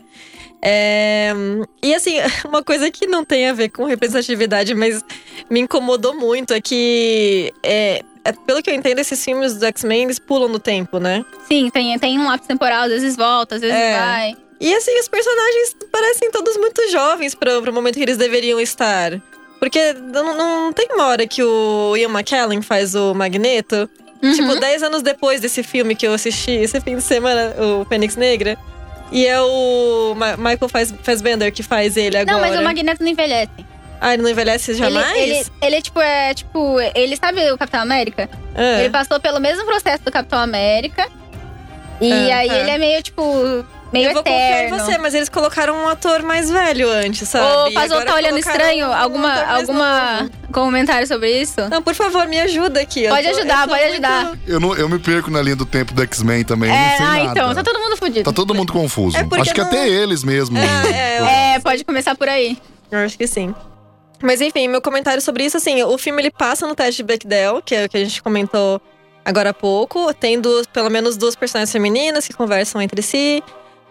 É, 0.65 1.33
e 1.81 1.93
assim, 1.93 2.15
uma 2.47 2.63
coisa 2.63 2.89
que 2.89 3.05
não 3.05 3.25
tem 3.25 3.49
a 3.49 3.53
ver 3.53 3.69
com 3.69 3.85
representatividade, 3.85 4.73
mas 4.73 5.03
me 5.49 5.59
incomodou 5.59 6.15
muito 6.15 6.53
é 6.53 6.61
que, 6.61 7.53
é, 7.61 8.01
é, 8.23 8.31
pelo 8.45 8.61
que 8.63 8.69
eu 8.69 8.73
entendo, 8.73 8.99
esses 8.99 9.23
filmes 9.23 9.53
dos 9.53 9.63
X-Men 9.63 10.03
eles 10.03 10.19
pulam 10.19 10.47
no 10.47 10.59
tempo, 10.59 10.99
né? 10.99 11.25
Sim, 11.47 11.69
tem, 11.69 11.97
tem 11.99 12.17
um 12.17 12.27
lápis 12.27 12.47
temporal, 12.47 12.83
às 12.83 12.89
vezes 12.91 13.15
volta, 13.17 13.55
às 13.55 13.61
vezes 13.61 13.75
É. 13.75 13.99
vai. 13.99 14.37
E 14.61 14.73
assim, 14.73 14.97
os 14.97 15.09
personagens 15.09 15.75
parecem 15.91 16.31
todos 16.31 16.55
muito 16.55 16.89
jovens 16.89 17.35
para 17.35 17.59
o 17.59 17.73
momento 17.73 17.95
que 17.95 18.03
eles 18.03 18.15
deveriam 18.15 18.61
estar. 18.61 19.21
Porque 19.63 19.93
não, 19.93 20.35
não 20.35 20.73
tem 20.73 20.89
uma 20.91 21.07
hora 21.07 21.25
que 21.25 21.41
o 21.41 21.95
Ian 21.95 22.09
McKellen 22.09 22.61
faz 22.61 22.95
o 22.95 23.13
Magneto. 23.13 23.89
Uhum. 24.21 24.33
Tipo, 24.33 24.59
10 24.59 24.83
anos 24.83 25.01
depois 25.01 25.39
desse 25.39 25.63
filme 25.63 25.95
que 25.95 26.05
eu 26.05 26.13
assisti, 26.13 26.51
esse 26.51 26.81
fim 26.81 26.97
de 26.97 27.01
semana, 27.01 27.53
o 27.57 27.85
Fênix 27.85 28.17
Negra. 28.17 28.57
E 29.09 29.25
é 29.25 29.39
o 29.39 30.13
Ma- 30.17 30.35
Michael 30.35 30.67
Faz- 30.67 30.93
Fassbender 31.01 31.49
que 31.53 31.63
faz 31.63 31.95
ele 31.95 32.17
agora. 32.17 32.35
Não, 32.35 32.41
mas 32.45 32.59
o 32.59 32.61
Magneto 32.63 33.01
não 33.01 33.09
envelhece. 33.09 33.51
Ah, 34.01 34.13
ele 34.13 34.23
não 34.23 34.29
envelhece 34.29 34.71
Ele, 34.71 34.79
jamais? 34.79 35.17
ele, 35.17 35.45
ele 35.61 35.75
é 35.77 35.81
tipo, 35.81 36.01
é 36.01 36.33
tipo, 36.33 36.75
ele 36.93 37.15
sabe 37.15 37.49
o 37.53 37.57
Capitão 37.57 37.81
América? 37.83 38.29
Ah. 38.53 38.81
Ele 38.81 38.89
passou 38.89 39.17
pelo 39.17 39.39
mesmo 39.39 39.65
processo 39.65 40.03
do 40.03 40.11
Capitão 40.11 40.39
América. 40.39 41.07
E 42.01 42.11
Ah, 42.11 42.37
aí 42.39 42.47
tá. 42.49 42.55
ele 42.59 42.69
é 42.69 42.77
meio, 42.77 43.01
tipo, 43.01 43.21
meio 43.93 44.09
eu 44.09 44.13
vou 44.13 44.23
confiar 44.23 44.39
em 44.63 44.65
eterno. 44.67 44.77
você, 44.85 44.97
mas 44.97 45.13
eles 45.13 45.29
colocaram 45.29 45.75
um 45.75 45.87
ator 45.87 46.21
mais 46.23 46.49
velho 46.49 46.89
antes, 46.89 47.29
sabe? 47.29 47.45
Ô, 47.69 47.73
Pazô, 47.73 47.93
agora 47.93 48.05
tá 48.05 48.15
olhando 48.15 48.37
estranho? 48.39 48.87
um 48.87 48.93
alguma 48.93 49.43
alguma 49.45 50.21
novo. 50.23 50.31
comentário 50.51 51.07
sobre 51.07 51.41
isso? 51.41 51.61
Não, 51.69 51.81
por 51.81 51.93
favor, 51.95 52.27
me 52.27 52.39
ajuda 52.39 52.81
aqui. 52.81 53.03
eu 53.03 53.13
Pode 53.13 53.29
tô- 53.29 53.37
ajudar, 53.37 53.67
pode 53.67 53.81
muito- 53.81 53.91
ajudar. 53.93 54.37
Eu, 54.47 54.59
não, 54.59 54.75
eu 54.75 54.89
me 54.89 54.99
perco 54.99 55.29
na 55.31 55.41
linha 55.41 55.55
do 55.55 55.65
tempo 55.65 55.93
do 55.93 56.01
X-Men 56.03 56.43
também, 56.43 56.69
eu 56.69 56.75
não 56.75 56.83
é, 56.83 56.97
sei 56.97 57.05
ah, 57.05 57.09
nada. 57.09 57.31
então, 57.31 57.55
tá 57.55 57.63
todo 57.63 57.79
mundo 57.79 57.97
fudido. 57.97 58.23
Tá 58.23 58.33
todo 58.35 58.53
mundo 58.53 58.73
confuso. 58.73 59.15
É 59.17 59.27
Acho 59.41 59.53
que 59.53 59.61
não- 59.61 59.67
até 59.67 59.87
eles 59.87 60.23
mesmo. 60.23 60.57
É, 60.57 60.63
é, 60.91 61.19
eu- 61.19 61.25
É, 61.25 61.59
pode 61.59 61.83
começar 61.85 62.15
por 62.15 62.27
aí. 62.27 62.57
Eu 62.91 62.99
acho 62.99 63.17
que 63.17 63.27
sim. 63.27 63.53
Mas 64.21 64.39
enfim, 64.39 64.67
meu 64.69 64.81
comentário 64.81 65.21
sobre 65.21 65.43
isso, 65.43 65.57
assim, 65.57 65.83
o 65.83 65.97
filme 65.97 66.21
ele 66.21 66.31
passa 66.31 66.65
no 66.65 66.73
teste 66.73 66.97
de 66.97 67.03
Bechdel, 67.03 67.61
que 67.61 67.75
é 67.75 67.85
o 67.85 67.89
que 67.89 67.97
a 67.97 68.03
gente 68.05 68.23
comentou 68.23 68.81
agora 69.25 69.49
há 69.49 69.53
pouco. 69.53 70.13
Tem 70.13 70.39
duas, 70.39 70.65
pelo 70.65 70.89
menos 70.89 71.17
duas 71.17 71.35
personagens 71.35 71.71
femininas 71.71 72.25
que 72.25 72.33
conversam 72.33 72.81
entre 72.81 73.01
si. 73.01 73.43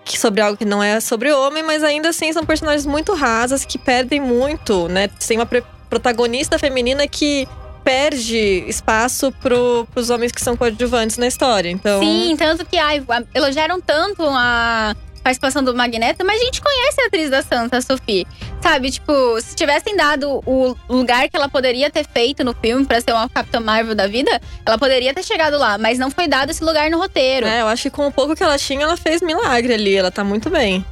Sobre 0.06 0.40
algo 0.40 0.56
que 0.56 0.64
não 0.64 0.82
é 0.82 1.00
sobre 1.00 1.32
homem, 1.32 1.62
mas 1.62 1.82
ainda 1.82 2.10
assim 2.10 2.32
são 2.32 2.44
personagens 2.44 2.86
muito 2.86 3.14
rasas 3.14 3.64
que 3.64 3.78
perdem 3.78 4.20
muito, 4.20 4.88
né? 4.88 5.08
Tem 5.26 5.38
uma 5.38 5.46
protagonista 5.88 6.58
feminina 6.58 7.06
que 7.08 7.48
perde 7.82 8.64
espaço 8.68 9.32
pro, 9.32 9.86
pros 9.92 10.10
homens 10.10 10.32
que 10.32 10.40
são 10.40 10.56
coadjuvantes 10.56 11.18
na 11.18 11.26
história. 11.26 11.68
Então. 11.68 12.00
Sim, 12.00 12.34
tanto 12.36 12.64
que 12.64 12.76
ai, 12.76 13.02
elogiaram 13.34 13.80
tanto 13.80 14.22
a 14.24 14.94
participação 15.22 15.62
do 15.62 15.74
Magneto, 15.74 16.24
mas 16.24 16.40
a 16.40 16.44
gente 16.44 16.60
conhece 16.60 17.00
a 17.00 17.06
atriz 17.06 17.30
da 17.30 17.42
Santa, 17.42 17.80
Sophie. 17.80 18.26
Sabe, 18.60 18.90
tipo, 18.90 19.40
se 19.40 19.54
tivessem 19.54 19.96
dado 19.96 20.42
o 20.46 20.76
lugar 20.88 21.28
que 21.28 21.36
ela 21.36 21.48
poderia 21.48 21.90
ter 21.90 22.06
feito 22.06 22.44
no 22.44 22.54
filme 22.54 22.84
pra 22.84 23.00
ser 23.00 23.12
uma 23.12 23.28
Capitã 23.28 23.60
Marvel 23.60 23.94
da 23.94 24.06
vida, 24.06 24.40
ela 24.64 24.78
poderia 24.78 25.14
ter 25.14 25.22
chegado 25.22 25.58
lá, 25.58 25.78
mas 25.78 25.98
não 25.98 26.10
foi 26.10 26.28
dado 26.28 26.50
esse 26.50 26.62
lugar 26.62 26.90
no 26.90 26.98
roteiro. 26.98 27.46
É, 27.46 27.60
eu 27.60 27.68
acho 27.68 27.84
que 27.84 27.90
com 27.90 28.06
o 28.06 28.12
pouco 28.12 28.34
que 28.34 28.42
ela 28.42 28.58
tinha, 28.58 28.82
ela 28.82 28.96
fez 28.96 29.22
milagre 29.22 29.74
ali. 29.74 29.94
Ela 29.94 30.10
tá 30.10 30.24
muito 30.24 30.50
bem. 30.50 30.84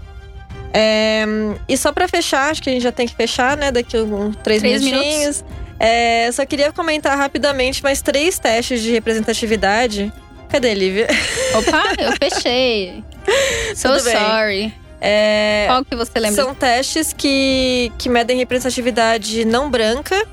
É, 0.73 1.25
e 1.69 1.77
só 1.77 1.93
pra 1.93 2.07
fechar, 2.07 2.51
acho 2.51 2.63
que 2.63 2.71
a 2.71 2.73
gente 2.73 2.83
já 2.83 2.93
tem 2.93 3.07
que 3.07 3.15
fechar, 3.15 3.57
né? 3.57 3.73
Daqui 3.73 3.97
a 3.97 4.03
uns 4.03 4.37
três, 4.37 4.61
Três 4.61 4.83
minutinhos. 4.83 5.45
É, 5.79 6.31
só 6.33 6.45
queria 6.45 6.73
comentar 6.73 7.17
rapidamente 7.17 7.83
mais 7.83 8.03
três 8.03 8.39
testes 8.39 8.83
de 8.83 8.91
representatividade. 8.93 10.13
Cadê, 10.51 10.75
Lívia? 10.75 11.07
Opa, 11.55 11.95
eu 11.99 12.13
fechei. 12.31 13.03
So 13.75 13.99
sorry. 14.01 14.75
É, 15.01 15.65
Qual 15.67 15.85
que 15.85 15.97
você 15.97 16.19
lembra? 16.19 16.43
são 16.43 16.55
testes 16.55 17.13
que, 17.13 17.91
que 17.97 18.09
medem 18.09 18.37
representatividade 18.37 19.45
não 19.47 19.71
branca 19.71 20.27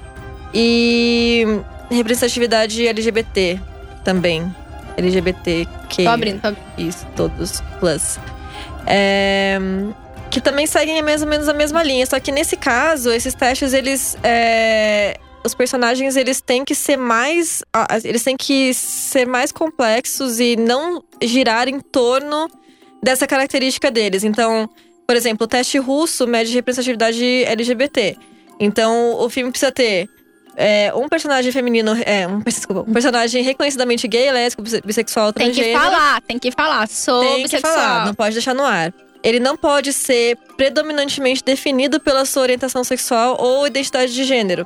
e 0.53 1.45
representatividade 1.89 2.85
LGBT 2.85 3.59
também. 4.03 4.53
LGBT 4.97 5.67
que 5.89 6.03
Tô 6.03 6.09
abrindo, 6.09 6.41
tô 6.41 6.47
abrindo. 6.47 6.65
Isso, 6.77 7.05
todos 7.15 7.61
plus. 7.79 8.19
É, 8.85 9.57
que 10.29 10.41
também 10.41 10.65
seguem 10.67 11.01
mais 11.01 11.21
ou 11.21 11.27
menos 11.27 11.47
a 11.47 11.53
mesma 11.53 11.81
linha. 11.83 12.05
Só 12.05 12.19
que 12.19 12.31
nesse 12.31 12.57
caso, 12.57 13.11
esses 13.11 13.33
testes, 13.33 13.73
eles. 13.73 14.17
é, 14.23 15.17
os 15.45 15.53
personagens, 15.53 16.17
eles 16.17 16.41
têm 16.41 16.65
que 16.65 16.75
ser 16.75 16.97
mais. 16.97 17.63
Eles 18.03 18.23
têm 18.23 18.35
que 18.35 18.73
ser 18.73 19.25
mais 19.25 19.51
complexos 19.51 20.39
e 20.39 20.55
não 20.57 21.03
girar 21.21 21.67
em 21.69 21.79
torno 21.79 22.49
dessa 23.01 23.25
característica 23.27 23.89
deles. 23.91 24.23
Então, 24.23 24.69
por 25.07 25.15
exemplo, 25.15 25.45
o 25.45 25.47
teste 25.47 25.77
russo 25.77 26.27
mede 26.27 26.53
representatividade 26.53 27.23
LGBT. 27.45 28.17
Então, 28.59 29.15
o 29.19 29.29
filme 29.29 29.51
precisa 29.51 29.71
ter 29.71 30.09
é, 30.55 30.91
um 30.95 31.07
personagem 31.07 31.51
feminino, 31.51 31.91
é, 32.05 32.27
um, 32.27 32.39
desculpa, 32.39 32.81
um 32.89 32.93
personagem 32.93 33.43
reconhecidamente 33.43 34.07
gay, 34.07 34.31
lésbico, 34.31 34.63
bisse- 34.63 34.81
bissexual, 34.83 35.31
Tem 35.31 35.51
que 35.51 35.71
falar, 35.73 36.21
tem 36.21 36.39
que 36.39 36.51
falar. 36.51 36.87
Sou 36.87 37.21
Tem 37.21 37.35
que 37.37 37.43
bissexual. 37.43 37.73
falar, 37.73 38.05
não 38.07 38.13
pode 38.15 38.33
deixar 38.33 38.55
no 38.55 38.63
ar. 38.63 38.91
Ele 39.23 39.39
não 39.39 39.55
pode 39.57 39.93
ser 39.93 40.37
predominantemente 40.55 41.43
definido 41.43 41.99
pela 41.99 42.23
sua 42.25 42.43
orientação 42.43 42.83
sexual 42.83 43.37
ou 43.39 43.67
identidade 43.67 44.13
de 44.13 44.23
gênero. 44.23 44.65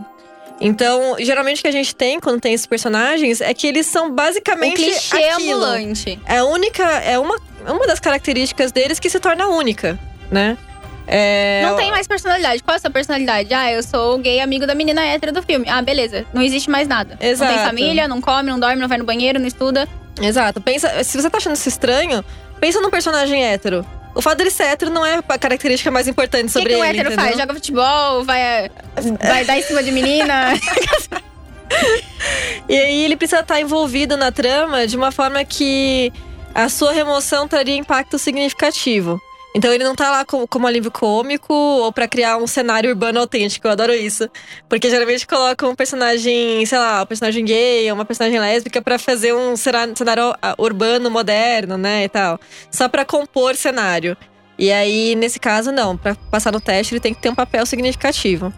Então, 0.61 1.15
geralmente 1.19 1.59
o 1.59 1.61
que 1.63 1.67
a 1.67 1.71
gente 1.71 1.95
tem 1.95 2.19
quando 2.19 2.39
tem 2.39 2.53
esses 2.53 2.67
personagens 2.67 3.41
é 3.41 3.53
que 3.53 3.65
eles 3.67 3.87
são 3.87 4.07
Um 4.07 4.11
basicamente 4.11 4.75
clichê 4.75 5.23
aquilo. 5.29 5.53
ambulante. 5.55 6.19
É 6.25 6.37
a 6.37 6.45
única, 6.45 6.83
é 6.83 7.17
uma, 7.17 7.35
uma 7.67 7.87
das 7.87 7.99
características 7.99 8.71
deles 8.71 8.99
que 8.99 9.09
se 9.09 9.19
torna 9.19 9.47
única, 9.47 9.99
né? 10.31 10.55
É, 11.07 11.63
Não 11.65 11.75
tem 11.75 11.89
mais 11.91 12.07
personalidade. 12.07 12.61
Qual 12.63 12.73
é 12.73 12.77
a 12.77 12.79
sua 12.79 12.91
personalidade? 12.91 13.53
Ah, 13.53 13.71
eu 13.71 13.81
sou 13.83 14.17
gay 14.19 14.39
amigo 14.39 14.65
da 14.67 14.75
menina 14.75 15.03
hétera 15.03 15.31
do 15.31 15.41
filme. 15.41 15.65
Ah, 15.67 15.81
beleza. 15.81 16.25
Não 16.31 16.41
existe 16.41 16.69
mais 16.69 16.87
nada. 16.87 17.17
Não 17.19 17.27
Exato. 17.27 17.51
tem 17.53 17.65
família, 17.65 18.07
não 18.07 18.21
come, 18.21 18.49
não 18.49 18.59
dorme, 18.59 18.79
não 18.79 18.87
vai 18.87 18.97
no 18.99 19.03
banheiro, 19.03 19.39
não 19.39 19.47
estuda. 19.47 19.89
Exato. 20.21 20.61
Pensa, 20.61 21.03
se 21.03 21.19
você 21.19 21.29
tá 21.29 21.37
achando 21.39 21.55
isso 21.55 21.67
estranho, 21.67 22.23
pensa 22.59 22.79
num 22.79 22.89
personagem 22.91 23.43
hétero. 23.43 23.85
O 24.13 24.21
fato 24.21 24.37
dele 24.39 24.51
ser 24.51 24.63
hétero 24.63 24.91
não 24.91 25.05
é 25.05 25.19
a 25.27 25.37
característica 25.37 25.89
mais 25.89 26.07
importante 26.07 26.43
O 26.43 26.47
que, 26.47 26.51
sobre 26.53 26.69
que 26.73 26.75
um 26.75 26.83
ele. 26.83 26.99
hétero 26.99 27.13
entendeu? 27.13 27.25
faz? 27.25 27.37
Joga 27.39 27.53
futebol, 27.53 28.23
vai, 28.25 28.69
vai 29.21 29.45
dar 29.45 29.57
em 29.57 29.61
cima 29.61 29.81
de 29.83 29.91
menina. 29.91 30.53
E 32.67 32.77
aí 32.77 33.05
ele 33.05 33.15
precisa 33.15 33.39
estar 33.41 33.59
envolvido 33.61 34.17
na 34.17 34.31
trama 34.31 34.85
de 34.85 34.95
uma 34.97 35.11
forma 35.11 35.43
que 35.45 36.11
a 36.53 36.67
sua 36.69 36.91
remoção 36.91 37.47
traria 37.47 37.75
impacto 37.75 38.19
significativo. 38.19 39.21
Então 39.53 39.71
ele 39.73 39.83
não 39.83 39.95
tá 39.95 40.09
lá 40.09 40.23
como, 40.23 40.47
como 40.47 40.65
alívio 40.65 40.89
cômico 40.89 41.53
ou 41.53 41.91
pra 41.91 42.07
criar 42.07 42.37
um 42.37 42.47
cenário 42.47 42.89
urbano 42.89 43.19
autêntico. 43.19 43.67
Eu 43.67 43.71
adoro 43.71 43.93
isso. 43.93 44.29
Porque 44.69 44.89
geralmente 44.89 45.27
colocam 45.27 45.71
um 45.71 45.75
personagem, 45.75 46.65
sei 46.65 46.77
lá, 46.77 47.03
um 47.03 47.05
personagem 47.05 47.43
gay 47.43 47.89
ou 47.91 47.95
uma 47.95 48.05
personagem 48.05 48.39
lésbica 48.39 48.81
pra 48.81 48.97
fazer 48.97 49.33
um 49.33 49.55
cenário 49.57 50.33
ah, 50.41 50.55
urbano 50.57 51.11
moderno, 51.11 51.77
né, 51.77 52.05
e 52.05 52.09
tal. 52.09 52.39
Só 52.71 52.87
pra 52.87 53.03
compor 53.03 53.55
cenário. 53.55 54.15
E 54.57 54.71
aí, 54.71 55.15
nesse 55.15 55.39
caso, 55.39 55.71
não. 55.71 55.97
Pra 55.97 56.15
passar 56.29 56.51
no 56.51 56.61
teste, 56.61 56.93
ele 56.93 57.01
tem 57.01 57.13
que 57.13 57.21
ter 57.21 57.29
um 57.29 57.35
papel 57.35 57.65
significativo. 57.65 58.53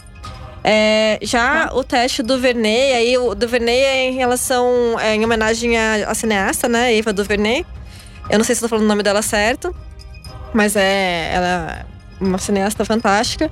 É, 0.64 1.20
já 1.22 1.70
o 1.74 1.84
teste 1.84 2.24
do 2.24 2.40
Verney, 2.40 2.94
aí 2.94 3.18
o 3.18 3.36
do 3.36 3.48
Verney 3.48 3.82
é 3.82 4.06
em 4.06 4.14
relação, 4.14 4.98
é 4.98 5.14
em 5.14 5.24
homenagem 5.24 5.78
à, 5.78 6.10
à 6.10 6.16
cineasta, 6.16 6.70
né, 6.70 6.98
Eva 6.98 7.12
Duvernay. 7.12 7.66
Eu 8.30 8.38
não 8.38 8.46
sei 8.46 8.56
se 8.56 8.60
estou 8.60 8.70
falando 8.70 8.86
o 8.86 8.88
nome 8.88 9.04
dela 9.04 9.22
certo, 9.22 9.76
mas 10.54 10.76
é 10.76 11.32
ela 11.34 11.86
é 11.90 12.24
uma 12.24 12.38
cineasta 12.38 12.86
fantástica. 12.86 13.50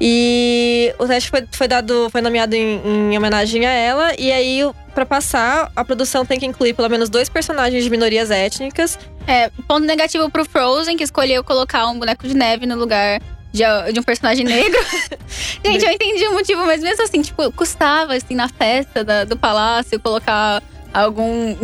E 0.00 0.94
o 0.98 1.06
teste 1.06 1.28
foi, 1.28 1.44
foi 1.50 1.66
dado, 1.66 2.08
foi 2.10 2.20
nomeado 2.20 2.54
em, 2.54 2.80
em 3.12 3.16
homenagem 3.18 3.66
a 3.66 3.70
ela. 3.70 4.12
E 4.18 4.30
aí, 4.30 4.60
para 4.94 5.04
passar, 5.04 5.72
a 5.74 5.84
produção 5.84 6.24
tem 6.24 6.38
que 6.38 6.46
incluir 6.46 6.74
pelo 6.74 6.88
menos 6.88 7.08
dois 7.08 7.28
personagens 7.28 7.82
de 7.82 7.90
minorias 7.90 8.30
étnicas. 8.30 8.96
É, 9.26 9.50
ponto 9.66 9.84
negativo 9.84 10.30
pro 10.30 10.44
Frozen, 10.44 10.96
que 10.96 11.02
escolheu 11.02 11.42
colocar 11.42 11.86
um 11.88 11.98
boneco 11.98 12.26
de 12.28 12.34
neve 12.34 12.64
no 12.64 12.76
lugar 12.76 13.20
de, 13.52 13.62
de 13.92 13.98
um 13.98 14.02
personagem 14.04 14.44
negro. 14.46 14.78
Gente, 15.66 15.84
eu 15.84 15.92
entendi 15.92 16.28
o 16.28 16.32
motivo, 16.32 16.64
mas 16.64 16.80
mesmo 16.80 17.02
assim, 17.02 17.20
tipo, 17.20 17.50
custava, 17.52 18.14
assim, 18.14 18.36
na 18.36 18.48
festa 18.48 19.02
da- 19.02 19.24
do 19.24 19.36
palácio, 19.36 19.98
colocar 19.98 20.62
algum 20.94 21.56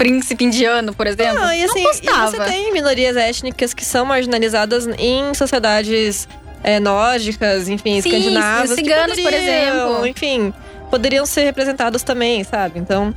príncipe 0.00 0.44
indiano, 0.44 0.94
por 0.94 1.06
exemplo. 1.06 1.34
Não, 1.34 1.52
e 1.52 1.62
assim, 1.62 1.82
não 1.82 1.92
e 1.92 1.96
custava. 1.98 2.30
você 2.30 2.44
tem 2.44 2.72
minorias 2.72 3.16
étnicas 3.16 3.74
que 3.74 3.84
são 3.84 4.06
marginalizadas 4.06 4.88
em 4.98 5.34
sociedades 5.34 6.26
é, 6.64 6.80
nórdicas, 6.80 7.68
enfim, 7.68 8.00
Sim, 8.00 8.08
escandinavas. 8.08 8.70
os 8.70 8.76
ciganos, 8.76 9.16
por 9.16 9.24
poderiam, 9.24 9.88
exemplo. 9.88 10.06
Enfim, 10.06 10.54
poderiam 10.90 11.26
ser 11.26 11.44
representados 11.44 12.02
também, 12.02 12.42
sabe? 12.44 12.78
Então. 12.78 13.14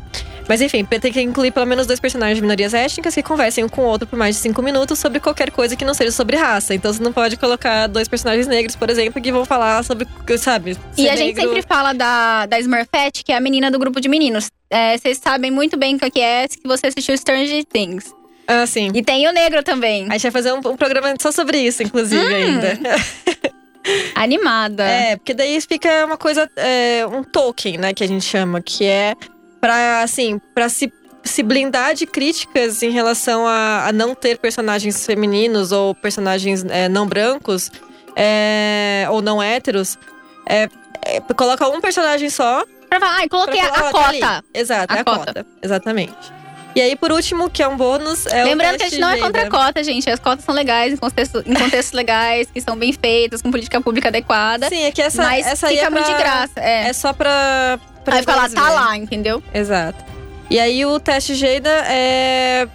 Mas 0.48 0.62
enfim, 0.62 0.84
tem 0.86 1.12
que 1.12 1.22
incluir 1.22 1.52
pelo 1.52 1.66
menos 1.66 1.88
dois 1.88 2.00
personagens 2.00 2.38
de 2.38 2.42
minorias 2.42 2.74
étnicas 2.74 3.16
que 3.16 3.24
conversem 3.24 3.64
um 3.64 3.70
com 3.70 3.82
o 3.82 3.86
outro 3.86 4.08
por 4.08 4.18
mais 4.18 4.36
de 4.36 4.42
cinco 4.42 4.62
minutos 4.62 5.00
sobre 5.00 5.20
qualquer 5.20 5.52
coisa 5.52 5.76
que 5.76 5.86
não 5.86 5.94
seja 5.94 6.12
sobre 6.12 6.36
raça. 6.36 6.74
Então 6.74 6.92
você 6.92 7.02
não 7.02 7.14
pode 7.14 7.38
colocar 7.38 7.88
dois 7.88 8.08
personagens 8.08 8.48
negros, 8.48 8.76
por 8.76 8.90
exemplo, 8.90 9.22
que 9.22 9.32
vão 9.32 9.46
falar 9.46 9.84
sobre, 9.84 10.08
sabe? 10.38 10.78
E 10.98 11.10
a 11.10 11.16
gente 11.16 11.40
sempre 11.40 11.62
fala 11.62 11.94
da, 11.94 12.46
da 12.46 12.60
Smurfette, 12.60 13.24
que 13.24 13.32
é 13.32 13.38
a 13.38 13.42
menina 13.42 13.72
do 13.72 13.80
grupo 13.80 14.02
de 14.02 14.10
meninos. 14.10 14.50
É, 14.70 14.98
vocês 14.98 15.18
sabem 15.18 15.52
muito 15.52 15.78
bem 15.78 15.96
o 15.96 16.12
que 16.12 16.20
é 16.20 16.48
se 16.48 16.60
você 16.64 16.88
assistiu 16.88 17.18
Stranger 17.18 17.64
Things. 17.66 18.14
Ah, 18.48 18.66
sim. 18.66 18.92
E 18.94 19.02
tem 19.02 19.28
o 19.28 19.32
negro 19.32 19.64
também. 19.64 20.08
A 20.10 20.14
gente 20.14 20.24
vai 20.24 20.32
fazer 20.32 20.52
um, 20.52 20.58
um 20.58 20.76
programa 20.76 21.14
só 21.22 21.32
sobre 21.32 21.60
isso, 21.60 21.82
inclusive, 21.82 22.22
hum. 22.22 22.36
ainda. 22.36 22.80
Animada. 24.16 24.84
É, 24.84 25.16
porque 25.18 25.34
daí 25.34 25.60
fica 25.62 26.06
uma 26.06 26.18
coisa, 26.18 26.50
é, 26.56 27.06
um 27.06 27.24
token, 27.24 27.78
né, 27.78 27.94
que 27.94 28.04
a 28.04 28.08
gente 28.08 28.24
chama, 28.24 28.62
que 28.62 28.86
é 28.86 29.16
pra, 29.64 30.02
assim, 30.02 30.42
pra 30.54 30.68
se, 30.68 30.92
se 31.24 31.42
blindar 31.42 31.94
de 31.94 32.06
críticas 32.06 32.84
em 32.84 32.90
relação 32.90 33.48
a, 33.48 33.88
a 33.88 33.94
não 33.94 34.14
ter 34.14 34.38
personagens 34.38 35.06
femininos 35.06 35.72
ou 35.72 35.96
personagens 35.96 36.66
é, 36.68 36.90
não 36.90 37.08
brancos 37.08 37.72
é, 38.14 39.08
ou 39.10 39.22
não 39.22 39.42
héteros. 39.42 39.98
É, 40.46 40.68
é, 41.06 41.22
coloca 41.34 41.66
um 41.70 41.80
personagem 41.80 42.30
só. 42.30 42.66
Pra 42.90 43.00
falar, 43.00 43.20
ai, 43.20 43.30
coloquei 43.30 43.62
a, 43.62 43.68
a 43.68 43.92
cota. 43.92 44.44
Exato, 44.54 44.94
a 44.94 44.98
é 44.98 45.00
a 45.00 45.04
cota. 45.06 45.26
cota. 45.28 45.46
Exatamente. 45.62 46.34
E 46.76 46.82
aí, 46.82 46.98
por 46.98 47.14
último, 47.14 47.50
que 47.50 47.64
é 47.64 47.68
um 47.68 47.78
bônus, 47.78 48.26
é 48.26 48.44
Lembrando 48.44 48.78
que 48.78 48.84
a 48.84 48.90
gente 48.90 49.00
não 49.00 49.12
é 49.12 49.18
contra 49.18 49.44
a 49.44 49.50
cota, 49.50 49.82
gente. 49.82 50.10
As 50.10 50.20
cotas 50.20 50.44
são 50.44 50.54
legais, 50.54 50.92
em 50.92 50.98
contextos, 50.98 51.42
em 51.46 51.54
contextos 51.54 51.94
legais, 51.94 52.50
que 52.52 52.60
são 52.60 52.76
bem 52.76 52.92
feitas, 52.92 53.42
com 53.42 53.50
política 53.50 53.80
pública 53.80 54.10
adequada. 54.10 54.68
Sim, 54.68 54.84
é 54.84 54.92
que 54.92 55.02
essa, 55.02 55.24
mas 55.24 55.48
essa 55.48 55.68
fica 55.70 55.80
aí 55.80 55.86
é 55.86 55.90
muito 55.90 56.06
de 56.06 56.18
graça. 56.18 56.60
É, 56.60 56.90
é 56.90 56.94
só 56.94 57.14
pra. 57.14 57.80
Pra 58.04 58.16
aí 58.16 58.24
lá, 58.26 58.50
tá 58.50 58.70
lá, 58.70 58.98
entendeu? 58.98 59.42
Exato. 59.54 60.04
E 60.50 60.60
aí, 60.60 60.86
o 60.86 61.00
teste 61.00 61.36
Geida 61.36 61.70
é 61.70 62.68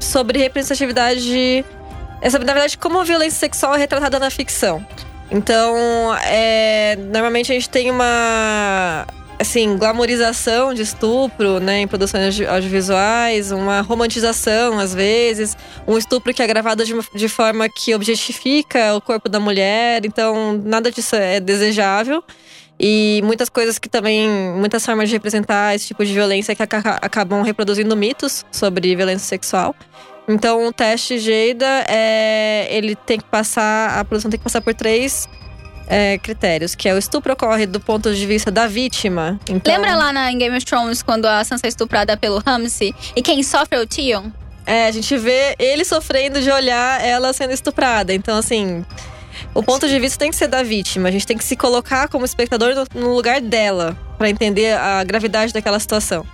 sobre 0.00 0.38
representatividade. 0.38 1.64
É 2.20 2.30
sobre, 2.30 2.46
na 2.46 2.52
verdade, 2.52 2.78
como 2.78 2.98
a 2.98 3.04
violência 3.04 3.38
sexual 3.38 3.74
é 3.74 3.78
retratada 3.78 4.18
na 4.18 4.30
ficção. 4.30 4.84
Então, 5.30 5.76
é, 6.24 6.96
normalmente 6.96 7.50
a 7.50 7.54
gente 7.54 7.68
tem 7.68 7.90
uma 7.90 9.06
assim, 9.38 9.76
glamorização 9.76 10.72
de 10.72 10.82
estupro, 10.82 11.60
né, 11.60 11.80
em 11.80 11.86
produções 11.86 12.40
audiovisuais, 12.40 13.52
uma 13.52 13.80
romantização 13.80 14.78
às 14.78 14.94
vezes, 14.94 15.56
um 15.86 15.98
estupro 15.98 16.32
que 16.32 16.42
é 16.42 16.46
gravado 16.46 16.84
de, 16.84 16.94
de 17.14 17.28
forma 17.28 17.68
que 17.68 17.94
objetifica 17.94 18.94
o 18.94 19.00
corpo 19.00 19.28
da 19.28 19.38
mulher, 19.38 20.04
então 20.06 20.60
nada 20.64 20.90
disso 20.90 21.16
é 21.16 21.38
desejável. 21.38 22.24
E 22.78 23.22
muitas 23.24 23.48
coisas 23.48 23.78
que 23.78 23.88
também, 23.88 24.28
muitas 24.54 24.84
formas 24.84 25.08
de 25.08 25.14
representar 25.14 25.74
esse 25.74 25.86
tipo 25.86 26.04
de 26.04 26.12
violência 26.12 26.54
que 26.54 26.62
acabam 26.62 27.42
reproduzindo 27.42 27.96
mitos 27.96 28.44
sobre 28.52 28.94
violência 28.94 29.26
sexual. 29.26 29.74
Então, 30.28 30.66
o 30.66 30.72
teste 30.72 31.18
Geida, 31.18 31.84
é, 31.88 32.66
ele 32.70 32.96
tem 32.96 33.18
que 33.18 33.24
passar, 33.24 33.98
a 33.98 34.04
produção 34.04 34.30
tem 34.30 34.38
que 34.38 34.44
passar 34.44 34.60
por 34.60 34.74
três 34.74 35.28
é, 35.86 36.18
critérios, 36.18 36.74
que 36.74 36.88
é 36.88 36.94
o 36.94 36.98
estupro 36.98 37.32
ocorre 37.32 37.64
do 37.64 37.80
ponto 37.80 38.12
de 38.12 38.26
vista 38.26 38.50
da 38.50 38.66
vítima. 38.66 39.38
Então... 39.48 39.72
Lembra 39.72 39.94
lá 39.94 40.12
na, 40.12 40.30
em 40.32 40.36
Game 40.36 40.56
of 40.56 40.66
Thrones 40.66 41.02
quando 41.02 41.26
a 41.26 41.44
Sansa 41.44 41.66
é 41.66 41.68
estuprada 41.68 42.16
pelo 42.16 42.42
Ramsay 42.44 42.94
e 43.14 43.22
quem 43.22 43.42
sofre 43.42 43.78
é 43.78 43.80
o 43.80 43.86
Tion? 43.86 44.30
É, 44.66 44.88
a 44.88 44.90
gente 44.90 45.16
vê 45.16 45.54
ele 45.60 45.84
sofrendo 45.84 46.42
de 46.42 46.50
olhar 46.50 47.02
ela 47.04 47.32
sendo 47.32 47.52
estuprada. 47.52 48.12
Então, 48.12 48.36
assim, 48.36 48.84
o 49.54 49.62
ponto 49.62 49.88
de 49.88 49.98
vista 49.98 50.18
tem 50.18 50.30
que 50.30 50.36
ser 50.36 50.48
da 50.48 50.62
vítima. 50.62 51.08
A 51.08 51.12
gente 51.12 51.26
tem 51.26 51.36
que 51.36 51.44
se 51.44 51.56
colocar 51.56 52.08
como 52.08 52.24
espectador 52.24 52.74
no, 52.94 53.14
lugar 53.14 53.40
dela 53.40 53.96
para 54.18 54.28
entender 54.28 54.76
a 54.76 55.02
gravidade 55.04 55.52
daquela 55.52 55.78
situação. 55.78 56.26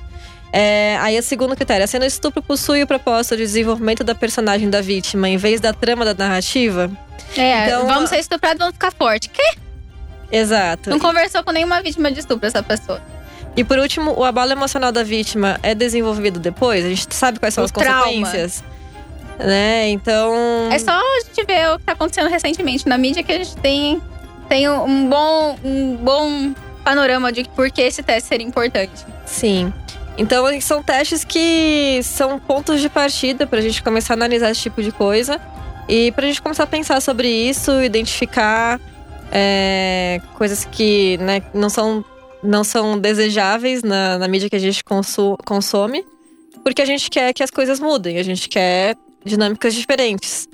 É, 0.52 0.98
aí 1.00 1.18
o 1.18 1.22
segundo 1.22 1.56
critério, 1.56 1.82
a 1.82 1.86
cena 1.86 2.04
estupro 2.04 2.42
possui 2.42 2.82
o 2.82 2.86
propósito 2.86 3.36
de 3.36 3.42
desenvolvimento 3.42 4.04
da 4.04 4.14
personagem 4.14 4.68
da 4.68 4.82
vítima 4.82 5.28
em 5.28 5.36
vez 5.36 5.60
da 5.60 5.72
trama 5.72 6.04
da 6.04 6.14
narrativa. 6.14 6.90
É, 7.36 7.66
então, 7.66 7.86
vamos 7.86 8.10
ser 8.10 8.18
estuprados, 8.18 8.58
vamos 8.58 8.74
ficar 8.74 8.92
forte. 8.92 9.30
Quê? 9.30 9.54
Exato. 10.30 10.90
Não 10.90 10.98
conversou 10.98 11.42
com 11.42 11.52
nenhuma 11.52 11.80
vítima 11.82 12.12
de 12.12 12.20
estupro 12.20 12.46
essa 12.46 12.62
pessoa. 12.62 13.00
E 13.56 13.62
por 13.62 13.78
último, 13.78 14.18
o 14.18 14.24
abalo 14.24 14.52
emocional 14.52 14.90
da 14.90 15.02
vítima 15.02 15.58
é 15.62 15.74
desenvolvido 15.74 16.40
depois? 16.40 16.84
A 16.84 16.88
gente 16.88 17.14
sabe 17.14 17.38
quais 17.38 17.54
são 17.54 17.62
o 17.62 17.64
as 17.66 17.70
trauma. 17.70 18.04
consequências. 18.04 18.64
Né? 19.42 19.90
Então. 19.90 20.33
É 20.70 20.78
só 20.78 20.92
a 20.92 21.20
gente 21.24 21.44
ver 21.44 21.70
o 21.70 21.78
que 21.78 21.85
tá 21.85 21.92
acontecendo 21.92 22.28
recentemente 22.28 22.88
na 22.88 22.96
mídia 22.96 23.22
que 23.22 23.33
a 23.33 23.38
gente 23.38 23.57
tem, 23.57 24.00
tem 24.48 24.68
um 24.68 25.09
bom, 25.09 25.59
um 25.64 25.96
bom 25.96 26.55
panorama 26.85 27.33
de 27.33 27.44
por 27.44 27.70
que 27.70 27.83
esse 27.83 28.02
teste 28.02 28.28
seria 28.28 28.46
importante. 28.46 29.05
Sim. 29.26 29.72
Então, 30.18 30.44
são 30.61 30.83
testes 30.83 31.24
que 31.24 32.00
são 32.02 32.38
pontos 32.38 32.81
de 32.81 32.88
partida 32.88 33.46
para 33.46 33.59
a 33.59 33.62
gente 33.62 33.83
começar 33.83 34.14
a 34.14 34.16
analisar 34.16 34.50
esse 34.50 34.61
tipo 34.61 34.83
de 34.83 34.92
coisa 34.92 35.40
e 35.88 36.12
para 36.12 36.24
a 36.24 36.28
gente 36.28 36.42
começar 36.42 36.64
a 36.64 36.66
pensar 36.66 37.00
sobre 37.00 37.28
isso, 37.28 37.83
identificar 37.83 38.81
é, 39.31 40.20
coisas 40.35 40.64
que 40.70 41.16
né, 41.18 41.42
não, 41.55 41.70
são, 41.70 42.05
não 42.42 42.62
são 42.62 42.98
desejáveis 42.98 43.83
na, 43.83 44.18
na 44.18 44.28
mídia 44.28 44.50
que 44.50 44.57
a 44.57 44.61
gente 44.61 44.85
consu, 44.85 45.37
consome, 45.46 46.05
porque 46.62 46.83
a 46.83 46.87
gente 46.87 47.11
quer 47.11 47.33
que 47.33 47.42
as 47.42 47.50
coisas 47.50 47.81
mudem, 47.81 48.18
a 48.18 48.22
gente 48.22 48.48
quer 48.48 48.96
dinâmicas 49.24 49.74
diferentes, 49.74 50.48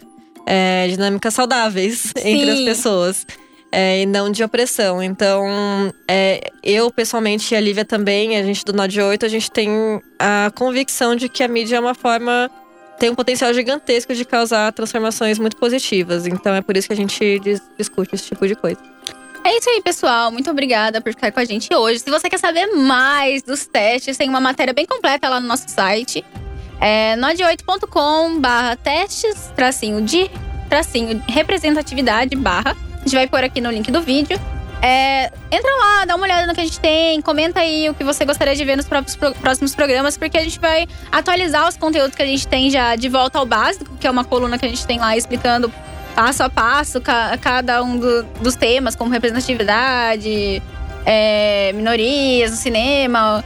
é, 0.46 0.86
dinâmicas 0.88 1.34
saudáveis 1.34 2.12
Sim. 2.16 2.22
entre 2.24 2.50
as 2.50 2.60
pessoas 2.60 3.26
é, 3.70 4.02
e 4.02 4.06
não 4.06 4.30
de 4.30 4.42
opressão. 4.42 5.02
Então, 5.02 5.46
é, 6.08 6.50
eu 6.62 6.90
pessoalmente 6.90 7.54
e 7.54 7.56
a 7.56 7.60
Lívia 7.60 7.84
também, 7.84 8.36
a 8.36 8.42
gente 8.42 8.64
do 8.64 8.72
Node 8.72 9.00
8, 9.00 9.26
a 9.26 9.28
gente 9.28 9.50
tem 9.50 9.70
a 10.18 10.50
convicção 10.54 11.14
de 11.14 11.28
que 11.28 11.42
a 11.42 11.48
mídia 11.48 11.76
é 11.76 11.80
uma 11.80 11.94
forma 11.94 12.50
tem 12.98 13.10
um 13.10 13.14
potencial 13.14 13.54
gigantesco 13.54 14.12
de 14.12 14.24
causar 14.24 14.72
transformações 14.72 15.38
muito 15.38 15.56
positivas. 15.56 16.26
Então 16.26 16.52
é 16.54 16.60
por 16.60 16.76
isso 16.76 16.88
que 16.88 16.92
a 16.92 16.96
gente 16.96 17.40
discute 17.78 18.14
esse 18.14 18.24
tipo 18.24 18.46
de 18.46 18.56
coisa. 18.56 18.80
É 19.44 19.56
isso 19.56 19.70
aí, 19.70 19.80
pessoal. 19.80 20.32
Muito 20.32 20.50
obrigada 20.50 21.00
por 21.00 21.12
ficar 21.12 21.30
com 21.30 21.40
a 21.40 21.44
gente 21.44 21.72
hoje. 21.72 22.00
Se 22.00 22.10
você 22.10 22.28
quer 22.28 22.38
saber 22.38 22.66
mais 22.66 23.42
dos 23.42 23.66
testes, 23.66 24.16
tem 24.16 24.28
uma 24.28 24.40
matéria 24.40 24.74
bem 24.74 24.84
completa 24.84 25.28
lá 25.28 25.40
no 25.40 25.46
nosso 25.46 25.68
site. 25.68 26.24
É 26.80 27.16
node8.com 27.16 28.40
barra 28.40 28.76
testes, 28.76 29.52
tracinho 29.56 30.02
de, 30.02 30.30
tracinho 30.68 31.22
representatividade, 31.28 32.36
barra 32.36 32.76
gente 33.08 33.16
vai 33.16 33.26
pôr 33.26 33.42
aqui 33.42 33.60
no 33.60 33.70
link 33.70 33.90
do 33.90 34.02
vídeo. 34.02 34.38
É, 34.80 35.32
entra 35.50 35.74
lá, 35.76 36.04
dá 36.04 36.14
uma 36.14 36.24
olhada 36.24 36.46
no 36.46 36.54
que 36.54 36.60
a 36.60 36.64
gente 36.64 36.78
tem, 36.78 37.20
comenta 37.20 37.58
aí 37.58 37.90
o 37.90 37.94
que 37.94 38.04
você 38.04 38.24
gostaria 38.24 38.54
de 38.54 38.64
ver 38.64 38.76
nos 38.76 38.86
próximos 38.86 39.74
programas, 39.74 40.16
porque 40.16 40.38
a 40.38 40.44
gente 40.44 40.60
vai 40.60 40.86
atualizar 41.10 41.66
os 41.66 41.76
conteúdos 41.76 42.14
que 42.14 42.22
a 42.22 42.26
gente 42.26 42.46
tem 42.46 42.70
já 42.70 42.94
de 42.94 43.08
volta 43.08 43.40
ao 43.40 43.46
básico, 43.46 43.96
que 43.98 44.06
é 44.06 44.10
uma 44.10 44.24
coluna 44.24 44.56
que 44.56 44.64
a 44.64 44.68
gente 44.68 44.86
tem 44.86 45.00
lá 45.00 45.16
explicando 45.16 45.72
passo 46.14 46.44
a 46.44 46.50
passo 46.50 47.00
cada 47.40 47.82
um 47.82 47.98
do, 47.98 48.22
dos 48.40 48.54
temas, 48.54 48.94
como 48.94 49.10
representatividade, 49.10 50.62
é, 51.04 51.72
minorias 51.72 52.52
no 52.52 52.56
cinema, 52.56 53.44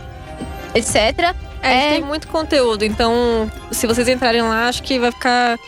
etc. 0.74 1.34
É, 1.62 1.86
é, 1.86 1.90
tem 1.94 2.02
muito 2.02 2.28
conteúdo, 2.28 2.84
então 2.84 3.50
se 3.70 3.86
vocês 3.86 4.08
entrarem 4.08 4.42
lá, 4.42 4.68
acho 4.68 4.82
que 4.82 4.98
vai 4.98 5.12
ficar 5.12 5.58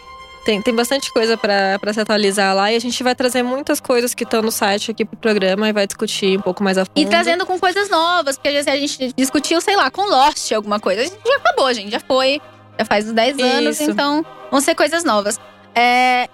tem, 0.44 0.60
tem 0.60 0.74
bastante 0.74 1.10
coisa 1.10 1.38
para 1.38 1.92
se 1.92 2.00
atualizar 2.00 2.54
lá 2.54 2.70
e 2.70 2.76
a 2.76 2.78
gente 2.78 3.02
vai 3.02 3.14
trazer 3.14 3.42
muitas 3.42 3.80
coisas 3.80 4.14
que 4.14 4.24
estão 4.24 4.42
no 4.42 4.52
site 4.52 4.90
aqui 4.90 5.04
pro 5.04 5.16
programa 5.16 5.68
e 5.68 5.72
vai 5.72 5.86
discutir 5.86 6.38
um 6.38 6.42
pouco 6.42 6.62
mais 6.62 6.76
a 6.76 6.84
fundo. 6.84 6.92
E 6.96 7.06
trazendo 7.06 7.46
com 7.46 7.58
coisas 7.58 7.88
novas, 7.88 8.36
porque 8.36 8.48
a 8.48 8.76
gente 8.76 9.14
discutiu, 9.16 9.60
sei 9.60 9.74
lá, 9.74 9.90
com 9.90 10.02
Lost 10.02 10.52
alguma 10.52 10.78
coisa. 10.78 11.00
A 11.00 11.04
gente 11.04 11.16
já 11.26 11.36
acabou, 11.36 11.72
gente, 11.72 11.90
já 11.90 12.00
foi. 12.00 12.40
Já 12.78 12.84
faz 12.84 13.06
uns 13.06 13.12
10 13.12 13.38
anos, 13.38 13.80
então 13.80 14.26
vão 14.50 14.60
ser 14.60 14.74
coisas 14.74 15.02
novas. 15.02 15.40
É, 15.74 16.28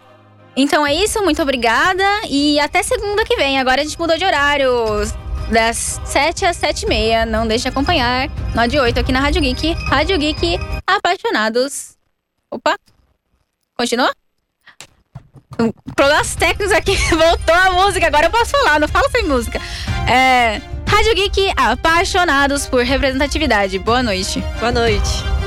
então 0.56 0.86
é 0.86 0.94
isso, 0.94 1.22
muito 1.22 1.40
obrigada 1.40 2.04
e 2.28 2.58
até 2.58 2.82
segunda 2.82 3.24
que 3.24 3.36
vem. 3.36 3.60
Agora 3.60 3.80
a 3.80 3.84
gente 3.84 3.98
mudou 3.98 4.16
de 4.16 4.24
horário. 4.24 4.68
Das 5.50 6.00
7 6.04 6.46
às 6.46 6.56
7 6.56 6.82
e 6.84 6.88
meia. 6.88 7.26
Não 7.26 7.46
deixe 7.46 7.62
de 7.62 7.68
acompanhar. 7.68 8.28
No 8.54 8.68
de 8.68 8.78
8 8.78 9.00
aqui 9.00 9.12
na 9.12 9.20
Rádio 9.20 9.42
Geek. 9.42 9.72
Rádio 9.88 10.18
Geek 10.18 10.58
Apaixonados. 10.86 11.96
Opa! 12.50 12.76
Continua? 13.76 14.12
Problemas 15.94 16.34
técnicos 16.34 16.72
aqui, 16.72 16.96
voltou 17.14 17.54
a 17.54 17.70
música, 17.72 18.06
agora 18.06 18.26
eu 18.26 18.30
posso 18.30 18.50
falar, 18.50 18.80
não 18.80 18.88
falo 18.88 19.10
sem 19.10 19.24
música. 19.24 19.60
É, 20.08 20.60
Rádio 20.88 21.14
Geek, 21.14 21.52
apaixonados 21.56 22.66
por 22.66 22.82
representatividade. 22.82 23.78
Boa 23.78 24.02
noite. 24.02 24.40
Boa 24.58 24.72
noite. 24.72 25.39